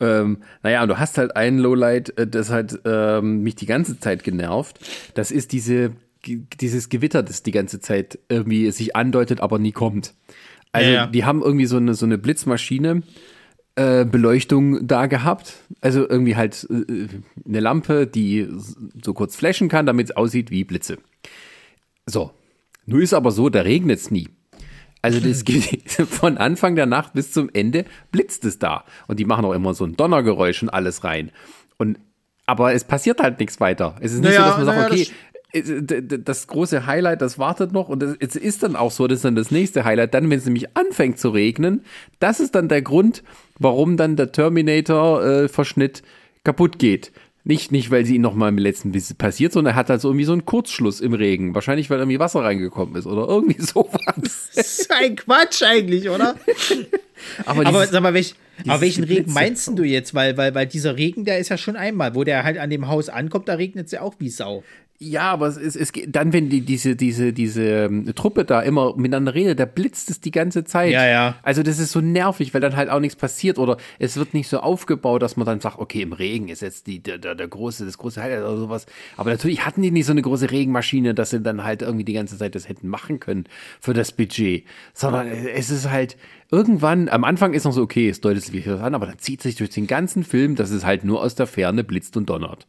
[0.01, 3.97] Ähm, naja, und du hast halt einen Lowlight, äh, das hat ähm, mich die ganze
[4.01, 4.80] Zeit genervt.
[5.13, 5.93] Das ist diese,
[6.26, 10.13] dieses Gewitter, das die ganze Zeit irgendwie sich andeutet, aber nie kommt.
[10.74, 11.07] Also ja, ja.
[11.07, 13.01] die haben irgendwie so eine, so eine Blitzmaschine,
[13.76, 15.54] äh, Beleuchtung da gehabt.
[15.82, 17.08] Also irgendwie halt äh,
[17.46, 18.48] eine Lampe, die
[19.04, 20.98] so kurz flashen kann, damit es aussieht wie Blitze.
[22.06, 22.32] So.
[22.86, 24.30] Nur ist aber so, da regnet es nie.
[25.02, 28.86] Also das geht von Anfang der Nacht bis zum Ende blitzt es da.
[29.08, 31.32] Und die machen auch immer so ein Donnergeräusch und alles rein.
[31.78, 32.00] Und
[32.48, 33.96] aber es passiert halt nichts weiter.
[34.00, 35.08] Es ist nicht naja, so, dass man sagt, okay,
[35.62, 39.36] das große Highlight, das wartet noch und es ist dann auch so, das ist dann
[39.36, 41.84] das nächste Highlight, dann, wenn es nämlich anfängt zu regnen,
[42.20, 43.24] das ist dann der Grund,
[43.60, 46.03] warum dann der Terminator-Verschnitt äh,
[46.43, 47.12] kaputt geht.
[47.47, 50.10] Nicht, nicht, weil sie ihn nochmal im letzten Biss passiert, sondern er hat halt so
[50.10, 51.53] irgendwie so einen Kurzschluss im Regen.
[51.53, 54.01] Wahrscheinlich, weil irgendwie Wasser reingekommen ist oder irgendwie sowas.
[54.18, 56.36] Das ist ein Quatsch eigentlich, oder?
[57.45, 58.34] aber, aber sag mal, welch,
[58.68, 60.16] aber welchen Regen meinst du jetzt?
[60.16, 62.88] Weil, weil, weil dieser Regen, der ist ja schon einmal, wo der halt an dem
[62.88, 64.64] Haus ankommt, da regnet es ja auch wie Sau.
[64.98, 68.62] Ja, aber es, es, es geht dann, wenn die, diese, diese, diese ähm, Truppe da
[68.62, 70.91] immer miteinander redet, da blitzt es die ganze Zeit.
[70.91, 71.36] Ja, ja.
[71.43, 74.48] Also das ist so nervig, weil dann halt auch nichts passiert oder es wird nicht
[74.48, 77.48] so aufgebaut, dass man dann sagt, okay, im Regen ist jetzt die, der, der, der
[77.50, 78.86] große, das große Highlight oder sowas.
[79.18, 82.14] Aber natürlich hatten die nicht so eine große Regenmaschine, dass sie dann halt irgendwie die
[82.14, 83.48] ganze Zeit das hätten machen können
[83.82, 84.64] für das Budget.
[84.93, 86.16] Sondern es ist halt
[86.52, 89.56] irgendwann, am Anfang ist noch so, okay, es deutet sich an, aber dann zieht sich
[89.56, 92.66] durch den ganzen Film, dass es halt nur aus der Ferne blitzt und donnert.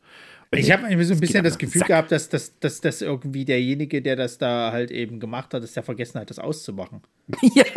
[0.53, 1.89] Ich habe irgendwie so ein bisschen das Gefühl Sack.
[1.89, 5.73] gehabt, dass, dass, dass, dass irgendwie derjenige, der das da halt eben gemacht hat, dass
[5.73, 7.01] der vergessen hat, das auszumachen.
[7.55, 7.65] Ja.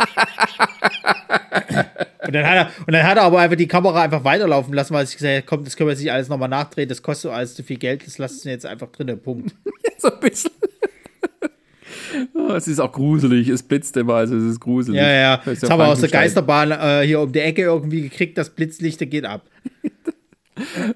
[2.26, 4.92] Und dann, hat er, und dann hat er aber einfach die Kamera einfach weiterlaufen lassen,
[4.94, 7.54] weil ich gesagt habe, komm, das können wir sich alles nochmal nachdrehen, das kostet alles
[7.54, 9.54] zu viel Geld, das lassen wir jetzt einfach drin, Punkt.
[9.98, 10.50] so ein bisschen.
[12.34, 15.00] Oh, es ist auch gruselig, es blitzt immer, also es ist gruselig.
[15.00, 16.10] Ja, ja, Das das haben wir aus der.
[16.10, 19.46] Geisterbahn äh, hier um die Ecke irgendwie gekriegt, das Blitzlicht, geht ab.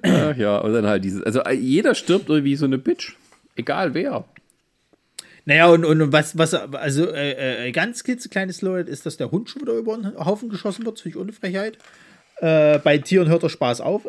[0.03, 1.23] Ach ja, und dann halt dieses.
[1.23, 3.17] Also äh, jeder stirbt irgendwie so eine Bitch.
[3.57, 4.25] Egal wer.
[5.47, 9.51] Naja, und, und was, was, also äh, äh, ganz klitzekleines Lowlight ist, dass der Hund
[9.51, 11.77] schon wieder über den Haufen geschossen wird, finde ich ohne Frechheit.
[12.39, 14.09] Äh, bei Tieren hört der Spaß auf.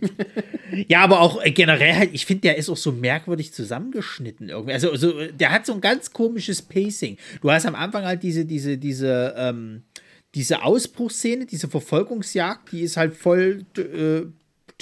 [0.88, 4.72] ja, aber auch äh, generell halt, ich finde, der ist auch so merkwürdig zusammengeschnitten irgendwie.
[4.72, 7.18] Also, so, äh, der hat so ein ganz komisches Pacing.
[7.42, 9.82] Du hast am Anfang halt diese, diese, diese, ähm,
[10.34, 14.22] diese Ausbruchsszene, diese Verfolgungsjagd, die ist halt voll äh,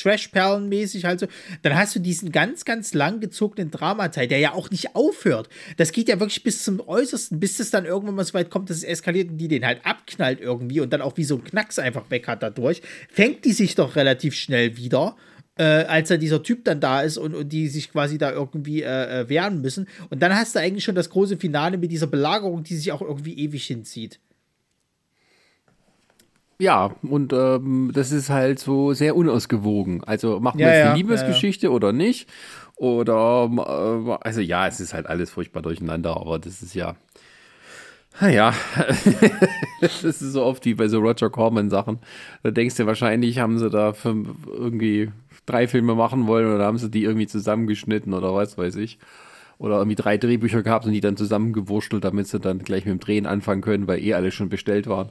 [0.00, 1.26] Trash-Perlen-mäßig halt so.
[1.62, 5.48] Dann hast du diesen ganz, ganz lang gezogenen Dramateil, der ja auch nicht aufhört.
[5.76, 8.70] Das geht ja wirklich bis zum Äußersten, bis es dann irgendwann mal so weit kommt,
[8.70, 11.44] dass es eskaliert und die den halt abknallt irgendwie und dann auch wie so ein
[11.44, 12.82] Knacks einfach weg hat dadurch.
[13.08, 15.16] Fängt die sich doch relativ schnell wieder.
[15.58, 18.82] Äh, als da dieser Typ dann da ist und, und die sich quasi da irgendwie
[18.82, 19.88] äh, äh, wehren müssen.
[20.08, 23.02] Und dann hast du eigentlich schon das große Finale mit dieser Belagerung, die sich auch
[23.02, 24.20] irgendwie ewig hinzieht.
[26.60, 30.04] Ja, und ähm, das ist halt so sehr unausgewogen.
[30.04, 32.28] Also machen wir Ja, jetzt ja, eine Liebesgeschichte oder nicht?
[32.76, 36.96] Oder, äh, also ja, es ist halt alles furchtbar durcheinander, aber das ist ja,
[38.20, 38.52] naja,
[39.80, 42.00] das ist so oft wie bei so Roger Corman-Sachen.
[42.42, 45.10] Da denkst du, wahrscheinlich haben sie da irgendwie
[45.46, 48.98] drei Filme machen wollen oder haben sie die irgendwie zusammengeschnitten oder was weiß ich.
[49.60, 52.98] Oder irgendwie drei Drehbücher gehabt und die dann zusammengewurschtelt, damit sie dann gleich mit dem
[52.98, 55.10] Drehen anfangen können, weil eh alle schon bestellt waren.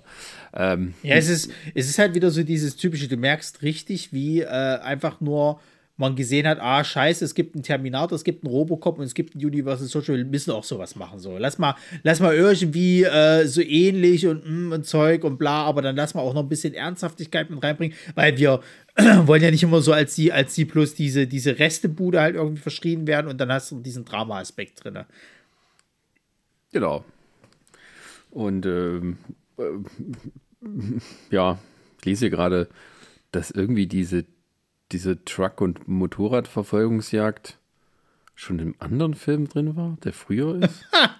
[0.55, 4.41] Ähm, Ja, es ist, es ist halt wieder so dieses typische, du merkst richtig, wie
[4.41, 5.59] äh, einfach nur
[5.99, 9.13] man gesehen hat, ah, scheiße, es gibt einen Terminator, es gibt einen Robocop und es
[9.13, 11.19] gibt ein Universal Social, wir müssen auch sowas machen.
[11.19, 11.37] So.
[11.37, 15.81] Lass mal, lass mal irgendwie äh, so ähnlich und, mm, und Zeug und bla, aber
[15.81, 18.61] dann lass mal auch noch ein bisschen Ernsthaftigkeit mit reinbringen, weil wir
[19.25, 22.61] wollen ja nicht immer so als die, als die plus diese, diese Restebude halt irgendwie
[22.61, 24.99] verschrien werden und dann hast du diesen Drama-Aspekt drin.
[26.71, 27.03] Genau.
[28.31, 29.17] Und ähm,
[29.57, 29.63] äh,
[31.29, 31.59] ja,
[31.99, 32.69] ich lese gerade,
[33.31, 34.23] dass irgendwie diese,
[34.91, 37.57] diese Truck- und Motorradverfolgungsjagd
[38.35, 40.85] schon im anderen Film drin war, der früher ist.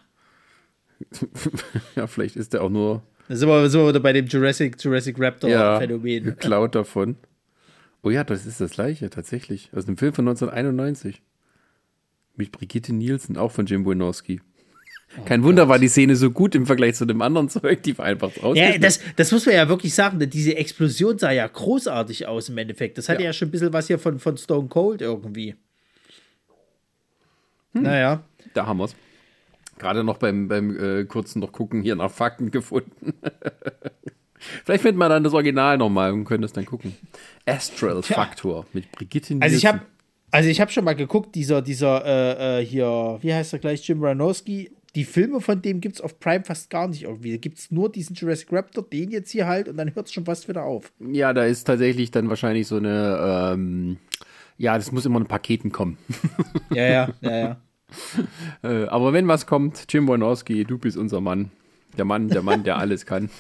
[1.95, 4.81] ja, vielleicht ist der auch nur Da sind wir, sind wir wieder bei dem Jurassic,
[4.83, 6.23] Jurassic ja, Raptor-Phänomen.
[6.23, 7.15] geklaut davon.
[8.01, 9.69] Oh ja, das ist das gleiche, tatsächlich.
[9.73, 11.21] Aus dem Film von 1991.
[12.35, 14.41] Mit Brigitte Nielsen, auch von Jim Wynorski.
[15.25, 18.05] Kein Wunder war die Szene so gut im Vergleich zu dem anderen Zeug, die war
[18.05, 18.81] einfach Ja, rausgeschnitten.
[18.81, 22.97] das, das muss man ja wirklich sagen, diese Explosion sah ja großartig aus im Endeffekt.
[22.97, 23.33] Das hatte ja, Ja.
[23.33, 25.55] schon ein bisschen was hier von, von Stone Cold irgendwie.
[27.73, 27.83] Hm.
[27.83, 28.23] Naja.
[28.53, 28.95] Da haben wir's.
[29.77, 33.13] Gerade noch beim, beim äh, kurzen noch gucken hier nach Fakten gefunden.
[34.65, 36.95] Vielleicht finden wir dann das Original nochmal und können das dann gucken.
[37.45, 39.43] Astral Factor mit Brigitte Nielsen.
[39.43, 39.81] Also ich habe
[40.31, 43.87] also ich habe schon mal geguckt, dieser, dieser äh, äh, hier, wie heißt er gleich,
[43.87, 47.31] Jim Ranowski, die Filme von dem gibt es auf Prime fast gar nicht irgendwie.
[47.31, 50.13] Da gibt es nur diesen Jurassic Raptor, den jetzt hier halt, und dann hört es
[50.13, 50.91] schon fast wieder auf.
[50.99, 53.97] Ja, da ist tatsächlich dann wahrscheinlich so eine, ähm,
[54.57, 55.97] ja, das muss immer in Paketen kommen.
[56.71, 57.57] Ja, ja, ja, ja.
[58.63, 61.49] äh, aber wenn was kommt, Jim Wynorski, du bist unser Mann.
[61.97, 63.31] Der Mann, der Mann, der alles kann.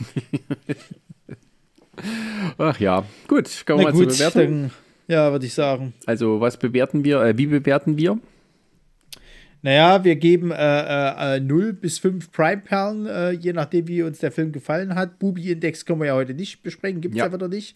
[2.57, 4.61] Ach ja, gut, kommen wir mal gut, zur Bewertung.
[4.61, 4.71] dann,
[5.07, 5.93] ja, würde ich sagen.
[6.07, 8.17] Also, was bewerten wir, äh, wie bewerten wir?
[9.61, 14.31] Naja, wir geben äh, äh, 0 bis 5 Prime-Perlen, äh, je nachdem, wie uns der
[14.31, 15.19] Film gefallen hat.
[15.19, 17.25] Bubi-Index können wir ja heute nicht besprechen, gibt es Ja.
[17.27, 17.75] ja wieder nicht.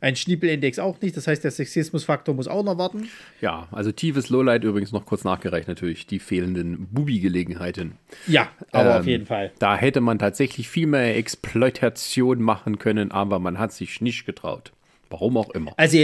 [0.00, 3.08] Ein Schniepel-Index auch nicht, das heißt, der Sexismus-Faktor muss auch noch warten.
[3.40, 7.92] Ja, also tiefes Lowlight übrigens noch kurz nachgereicht natürlich, die fehlenden Bubi-Gelegenheiten.
[8.26, 9.50] Ja, aber Ähm, auf jeden Fall.
[9.58, 14.72] Da hätte man tatsächlich viel mehr Exploitation machen können, aber man hat sich nicht getraut.
[15.10, 15.72] Warum auch immer.
[15.78, 15.96] Also,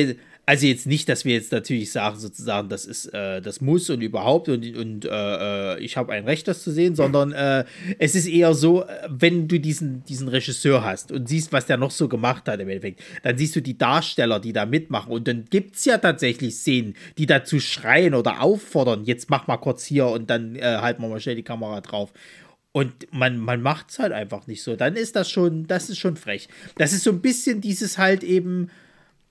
[0.50, 4.00] Also jetzt nicht, dass wir jetzt natürlich sagen, sozusagen, das ist, äh, das muss und
[4.00, 7.64] überhaupt und, und äh, ich habe ein Recht, das zu sehen, sondern äh,
[8.00, 11.92] es ist eher so, wenn du diesen, diesen Regisseur hast und siehst, was der noch
[11.92, 15.44] so gemacht hat im Endeffekt, dann siehst du die Darsteller, die da mitmachen und dann
[15.44, 20.08] gibt es ja tatsächlich Szenen, die dazu schreien oder auffordern, jetzt mach mal kurz hier
[20.08, 22.12] und dann äh, halten wir mal schnell die Kamera drauf.
[22.72, 24.74] Und man, man macht es halt einfach nicht so.
[24.74, 26.48] Dann ist das schon, das ist schon frech.
[26.76, 28.68] Das ist so ein bisschen dieses halt eben,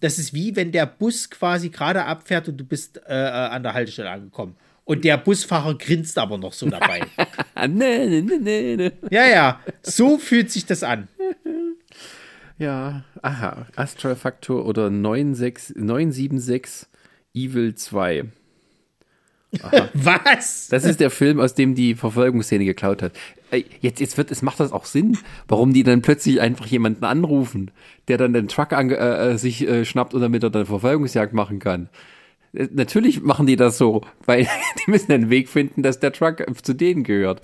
[0.01, 3.63] das ist wie wenn der Bus quasi gerade abfährt und du bist äh, äh, an
[3.63, 4.55] der Haltestelle angekommen.
[4.85, 7.01] Und der Busfahrer grinst aber noch so dabei.
[7.67, 8.91] nee, nee, nee, nee.
[9.11, 11.07] Ja, ja, so fühlt sich das an.
[12.61, 16.89] Ja, aha, Astral Factor oder 96, 976
[17.33, 18.25] Evil 2.
[19.61, 19.89] Aha.
[19.93, 20.67] Was?
[20.67, 23.13] Das ist der Film, aus dem die Verfolgungsszene geklaut hat.
[23.81, 27.71] Jetzt, jetzt wird, es macht das auch Sinn, warum die dann plötzlich einfach jemanden anrufen,
[28.07, 31.33] der dann den Truck an, äh, äh, sich äh, schnappt und damit er dann Verfolgungsjagd
[31.33, 31.89] machen kann.
[32.53, 34.47] Äh, natürlich machen die das so, weil
[34.85, 37.41] die müssen einen Weg finden, dass der Truck zu denen gehört.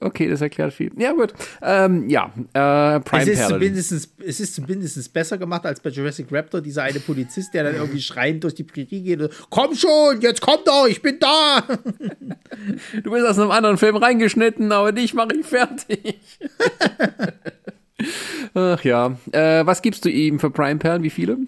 [0.00, 0.90] Okay, das erklärt viel.
[0.96, 1.32] Ja, gut.
[1.62, 6.26] Ähm, ja, äh, Prime es ist, zumindest, es ist zumindest besser gemacht als bei Jurassic
[6.30, 10.20] Raptor, dieser eine Polizist, der dann irgendwie schreiend durch die Prärie geht und, komm schon,
[10.20, 11.62] jetzt komm doch, ich bin da.
[13.02, 16.18] Du bist aus einem anderen Film reingeschnitten, aber dich mache ich fertig.
[18.54, 19.16] Ach ja.
[19.32, 21.02] Äh, was gibst du ihm für Prime Perlen?
[21.02, 21.38] Wie viele?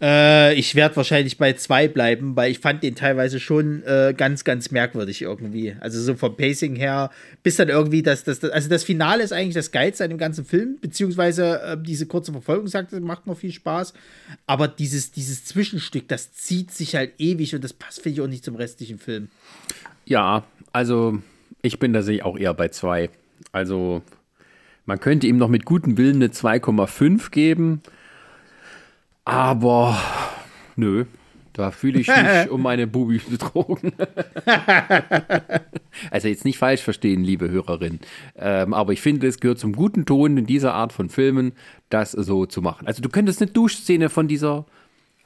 [0.00, 4.44] Äh, ich werde wahrscheinlich bei zwei bleiben, weil ich fand den teilweise schon äh, ganz,
[4.44, 5.74] ganz merkwürdig irgendwie.
[5.80, 7.10] Also so vom Pacing her,
[7.42, 10.18] bis dann irgendwie das, das, das also das Finale ist eigentlich das Geilste an dem
[10.18, 13.92] ganzen Film, beziehungsweise äh, diese kurze Verfolgungsjagd macht noch viel Spaß.
[14.46, 18.28] Aber dieses, dieses Zwischenstück, das zieht sich halt ewig und das passt, finde ich, auch
[18.28, 19.28] nicht zum restlichen Film.
[20.06, 21.18] Ja, also
[21.62, 23.10] ich bin da sehe auch eher bei zwei.
[23.50, 24.02] Also
[24.86, 27.82] man könnte ihm noch mit gutem Willen eine 2,5 geben.
[29.28, 29.98] Aber
[30.76, 31.04] nö,
[31.52, 32.16] da fühle ich mich
[32.50, 33.92] um meine Bubis betrogen.
[36.10, 38.00] also jetzt nicht falsch verstehen, liebe Hörerin.
[38.38, 41.52] Ähm, aber ich finde, es gehört zum guten Ton in dieser Art von Filmen,
[41.90, 42.86] das so zu machen.
[42.86, 44.64] Also du könntest eine Duschszene von dieser,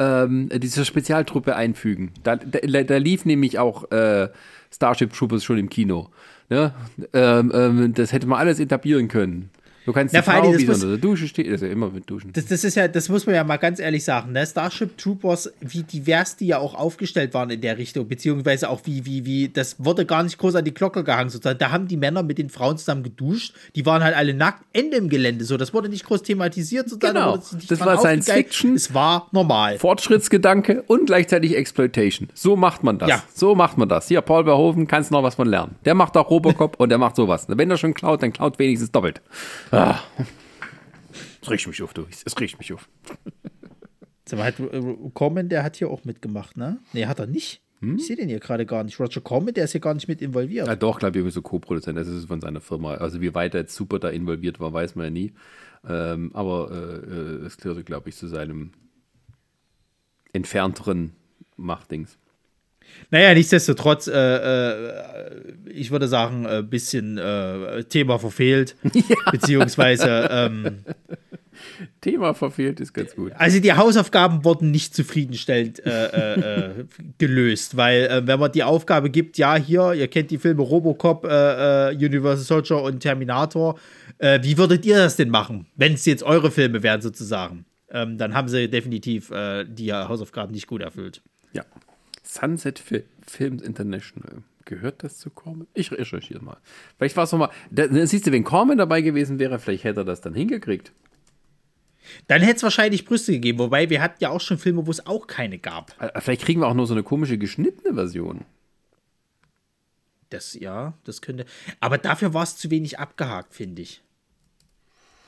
[0.01, 2.11] ähm, dieser Spezialtruppe einfügen.
[2.25, 4.31] Da, da, da lief nämlich auch äh,
[4.75, 6.09] Starship Troopers schon im Kino.
[6.51, 6.75] Ne?
[7.13, 9.51] Ähm, ähm das hätte man alles etablieren können.
[9.85, 12.33] Du kannst ja, Frau, wie unter der Dusche steht, also immer mit Duschen.
[12.33, 14.47] Das, das, ist ja, das muss man ja mal ganz ehrlich sagen, ne?
[14.47, 19.05] Starship Troopers, wie divers die ja auch aufgestellt waren in der Richtung, beziehungsweise auch wie,
[19.07, 21.59] wie, wie, das wurde gar nicht groß an die Glocke gehangen, sozusagen.
[21.59, 24.97] Da haben die Männer mit den Frauen zusammen geduscht, die waren halt alle nackt, Ende
[24.97, 25.57] im Gelände, so.
[25.57, 27.19] Das wurde nicht groß thematisiert, sozusagen.
[27.19, 27.37] Genau.
[27.37, 28.75] Da das war Science Fiction.
[28.75, 29.79] Es war normal.
[29.79, 32.29] Fortschrittsgedanke und gleichzeitig Exploitation.
[32.35, 33.09] So macht man das.
[33.09, 33.23] Ja.
[33.35, 34.07] So macht man das.
[34.07, 35.77] Hier, Paul Verhoeven, kannst noch was von lernen.
[35.85, 37.47] Der macht auch Robocop und der macht sowas.
[37.49, 39.21] Wenn er schon klaut, dann klaut wenigstens doppelt.
[39.73, 39.99] Ah.
[41.41, 42.07] Es riecht mich auf, du.
[42.25, 42.89] Es riecht mich auf.
[44.25, 44.55] Sag mal, hat
[45.15, 46.79] Corman, der hat hier auch mitgemacht, ne?
[46.93, 47.63] Nee, hat er nicht.
[47.81, 47.97] Hm?
[47.97, 49.01] Ich sehe den hier gerade gar nicht.
[49.01, 50.69] Roger Corman, der ist hier gar nicht mit involviert.
[50.69, 51.99] Ja, doch, glaube ich, irgendwie so Co-Produzent.
[51.99, 52.95] Das ist von seiner Firma.
[52.95, 55.33] Also, wie weit er jetzt super da involviert war, weiß man ja nie.
[55.89, 58.71] Ähm, aber äh, es gehörte, glaube ich, zu seinem
[60.33, 61.13] entfernteren
[61.57, 62.19] Machtdings.
[63.13, 64.93] Naja, nichtsdestotrotz, äh, äh,
[65.67, 69.17] ich würde sagen, ein äh, bisschen äh, Thema verfehlt, ja.
[69.31, 70.79] beziehungsweise ähm,
[72.01, 73.33] Thema verfehlt ist ganz gut.
[73.37, 76.85] Also die Hausaufgaben wurden nicht zufriedenstellend äh, äh,
[77.19, 82.45] gelöst, weil wenn man die Aufgabe gibt, ja hier, ihr kennt die Filme Robocop, Universal
[82.45, 83.79] Soldier und Terminator,
[84.19, 87.67] wie würdet ihr das denn machen, wenn es jetzt eure Filme wären sozusagen?
[87.91, 89.31] Ähm, dann haben sie definitiv
[89.67, 91.21] die Hausaufgaben nicht gut erfüllt.
[91.53, 91.65] Ja.
[92.33, 94.43] Sunset Fi Films International.
[94.65, 95.67] Gehört das zu Corman?
[95.75, 96.57] Ich recherchiere mal.
[96.97, 97.51] Vielleicht war es nochmal.
[97.71, 100.93] Siehst du, wenn Corman dabei gewesen wäre, vielleicht hätte er das dann hingekriegt.
[102.29, 105.07] Dann hätte es wahrscheinlich Brüste gegeben, wobei wir hatten ja auch schon Filme, wo es
[105.07, 105.95] auch keine gab.
[106.01, 108.45] Äh, vielleicht kriegen wir auch nur so eine komische geschnittene Version.
[110.31, 111.45] Das, ja, das könnte.
[111.81, 114.03] Aber dafür war es zu wenig abgehakt, finde ich.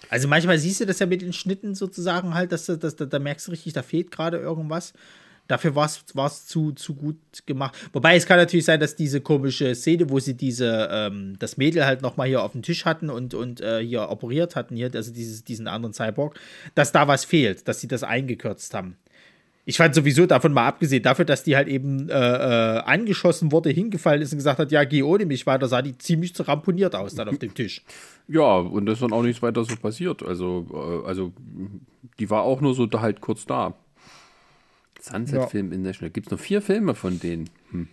[0.08, 3.18] Also manchmal siehst du das ja mit den Schnitten sozusagen halt, dass, dass, dass da
[3.18, 4.94] merkst du richtig, da fehlt gerade irgendwas.
[5.46, 7.74] Dafür war es zu, zu gut gemacht.
[7.92, 11.84] Wobei es kann natürlich sein, dass diese komische Szene, wo sie diese, ähm, das Mädel
[11.84, 15.12] halt nochmal hier auf dem Tisch hatten und, und äh, hier operiert hatten, hier, also
[15.12, 16.38] dieses, diesen anderen Cyborg,
[16.74, 18.96] dass da was fehlt, dass sie das eingekürzt haben.
[19.66, 23.70] Ich fand sowieso davon mal abgesehen, dafür, dass die halt eben äh, äh, angeschossen wurde,
[23.70, 27.14] hingefallen ist und gesagt hat, ja, geh ohne mich weiter, sah die ziemlich ramponiert aus
[27.14, 27.82] dann auf dem Tisch.
[28.26, 30.22] Ja, und das ist dann auch nichts weiter so passiert.
[30.22, 31.34] Also, äh, also
[32.18, 33.74] die war auch nur so da halt kurz da.
[35.04, 35.46] Sunset ja.
[35.46, 36.10] Film International.
[36.10, 37.50] Gibt es noch vier Filme von denen?
[37.70, 37.88] Hm.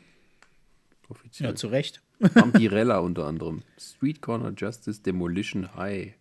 [1.10, 1.50] Offiziell.
[1.50, 2.02] Ja, zu Recht.
[2.20, 3.64] Vampirella unter anderem.
[3.78, 6.14] Street Corner Justice, Demolition High.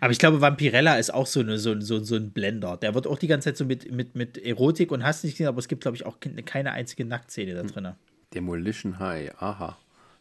[0.00, 2.76] Aber ich glaube, Vampirella ist auch so, eine, so, so, so ein Blender.
[2.76, 5.48] Der wird auch die ganze Zeit so mit, mit, mit Erotik und hast nicht gesehen,
[5.48, 7.92] aber es gibt, glaube ich, auch keine einzige Nacktszene da drin.
[8.32, 9.76] Demolition High, aha.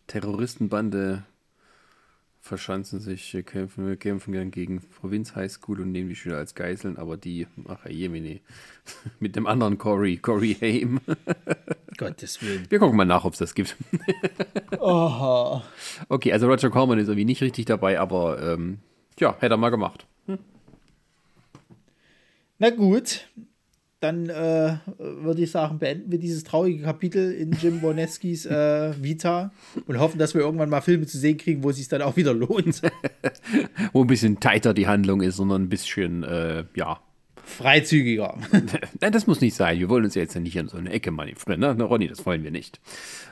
[0.08, 1.24] Terroristenbande
[2.46, 6.54] verschanzen sich, äh, kämpfen, kämpfen gern gegen Provinz High School und nehmen die Schüler als
[6.54, 8.42] Geiseln, aber die, ach Jemini,
[9.20, 11.02] mit dem anderen Cory, Cory Haim.
[11.98, 12.68] Gottes Willen.
[12.70, 13.76] Wir gucken mal nach, ob es das gibt.
[14.80, 15.62] oh.
[16.08, 18.80] Okay, also Roger Corman ist irgendwie nicht richtig dabei, aber ähm,
[19.20, 20.06] ja, hätte er mal gemacht.
[20.28, 20.38] Hm.
[22.60, 23.28] Na gut,
[24.00, 29.52] dann äh, würde ich sagen, beenden wir dieses traurige Kapitel in Jim Boneskis äh, Vita
[29.88, 32.16] und hoffen, dass wir irgendwann mal Filme zu sehen kriegen, wo es sich dann auch
[32.16, 32.82] wieder lohnt.
[33.94, 37.00] wo ein bisschen tighter die Handlung ist, sondern ein bisschen, äh, ja.
[37.44, 38.38] Freizügiger.
[39.02, 39.78] Nein, das muss nicht sein.
[39.80, 41.60] Wir wollen uns ja jetzt nicht in so eine Ecke manövrieren.
[41.62, 41.84] Ne?
[41.84, 42.80] Ronny, das wollen wir nicht.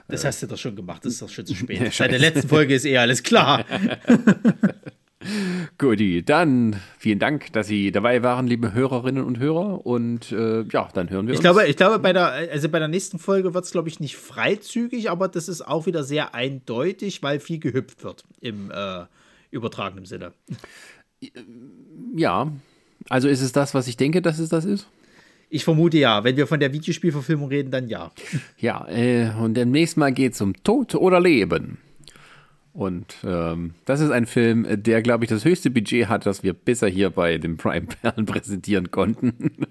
[0.08, 1.04] Das hast du doch schon gemacht.
[1.04, 1.82] Das ist doch schon zu spät.
[1.94, 3.66] Seit der letzten Folge ist eh alles klar.
[5.78, 9.86] Guti, dann vielen Dank, dass Sie dabei waren, liebe Hörerinnen und Hörer.
[9.86, 11.44] Und äh, ja, dann hören wir ich uns.
[11.44, 14.18] Glaube, ich glaube, bei der, also bei der nächsten Folge wird es, glaube ich, nicht
[14.18, 19.06] freizügig, aber das ist auch wieder sehr eindeutig, weil viel gehüpft wird im äh,
[19.52, 20.34] übertragenen Sinne.
[22.16, 22.52] Ja,
[23.10, 24.88] also ist es das, was ich denke, dass es das ist?
[25.50, 26.24] Ich vermute ja.
[26.24, 28.12] Wenn wir von der Videospielverfilmung reden, dann ja.
[28.58, 31.78] Ja, äh, und demnächst mal geht es um Tod oder Leben.
[32.74, 36.54] Und ähm, das ist ein Film, der, glaube ich, das höchste Budget hat, das wir
[36.54, 39.68] bisher hier bei den Prime Perlen präsentieren konnten.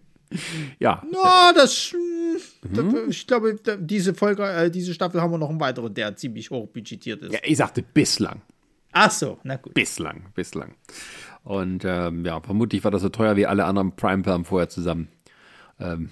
[0.80, 1.02] ja.
[1.10, 1.22] No,
[1.54, 1.94] das,
[2.62, 3.08] mhm.
[3.08, 6.66] ich glaube, diese Folge, äh, diese Staffel haben wir noch einen weiteren, der ziemlich hoch
[6.66, 7.32] budgetiert ist.
[7.32, 8.42] Ja, ich sagte bislang.
[8.90, 9.74] Ach so, na gut.
[9.74, 10.74] Bislang, bislang.
[11.44, 15.08] Und ähm, ja, vermutlich war das so teuer wie alle anderen Prime Perlen vorher zusammen.
[15.78, 16.10] Ähm.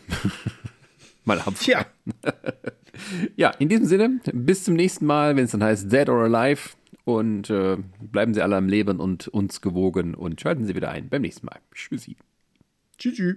[1.24, 1.54] Mal ab.
[1.58, 1.84] Tja.
[3.36, 6.70] Ja, in diesem Sinne, bis zum nächsten Mal, wenn es dann heißt Dead or Alive.
[7.04, 11.08] Und äh, bleiben Sie alle am Leben und uns gewogen und schalten Sie wieder ein
[11.08, 11.58] beim nächsten Mal.
[11.72, 12.16] Tschüssi.
[12.98, 13.36] Tschüss.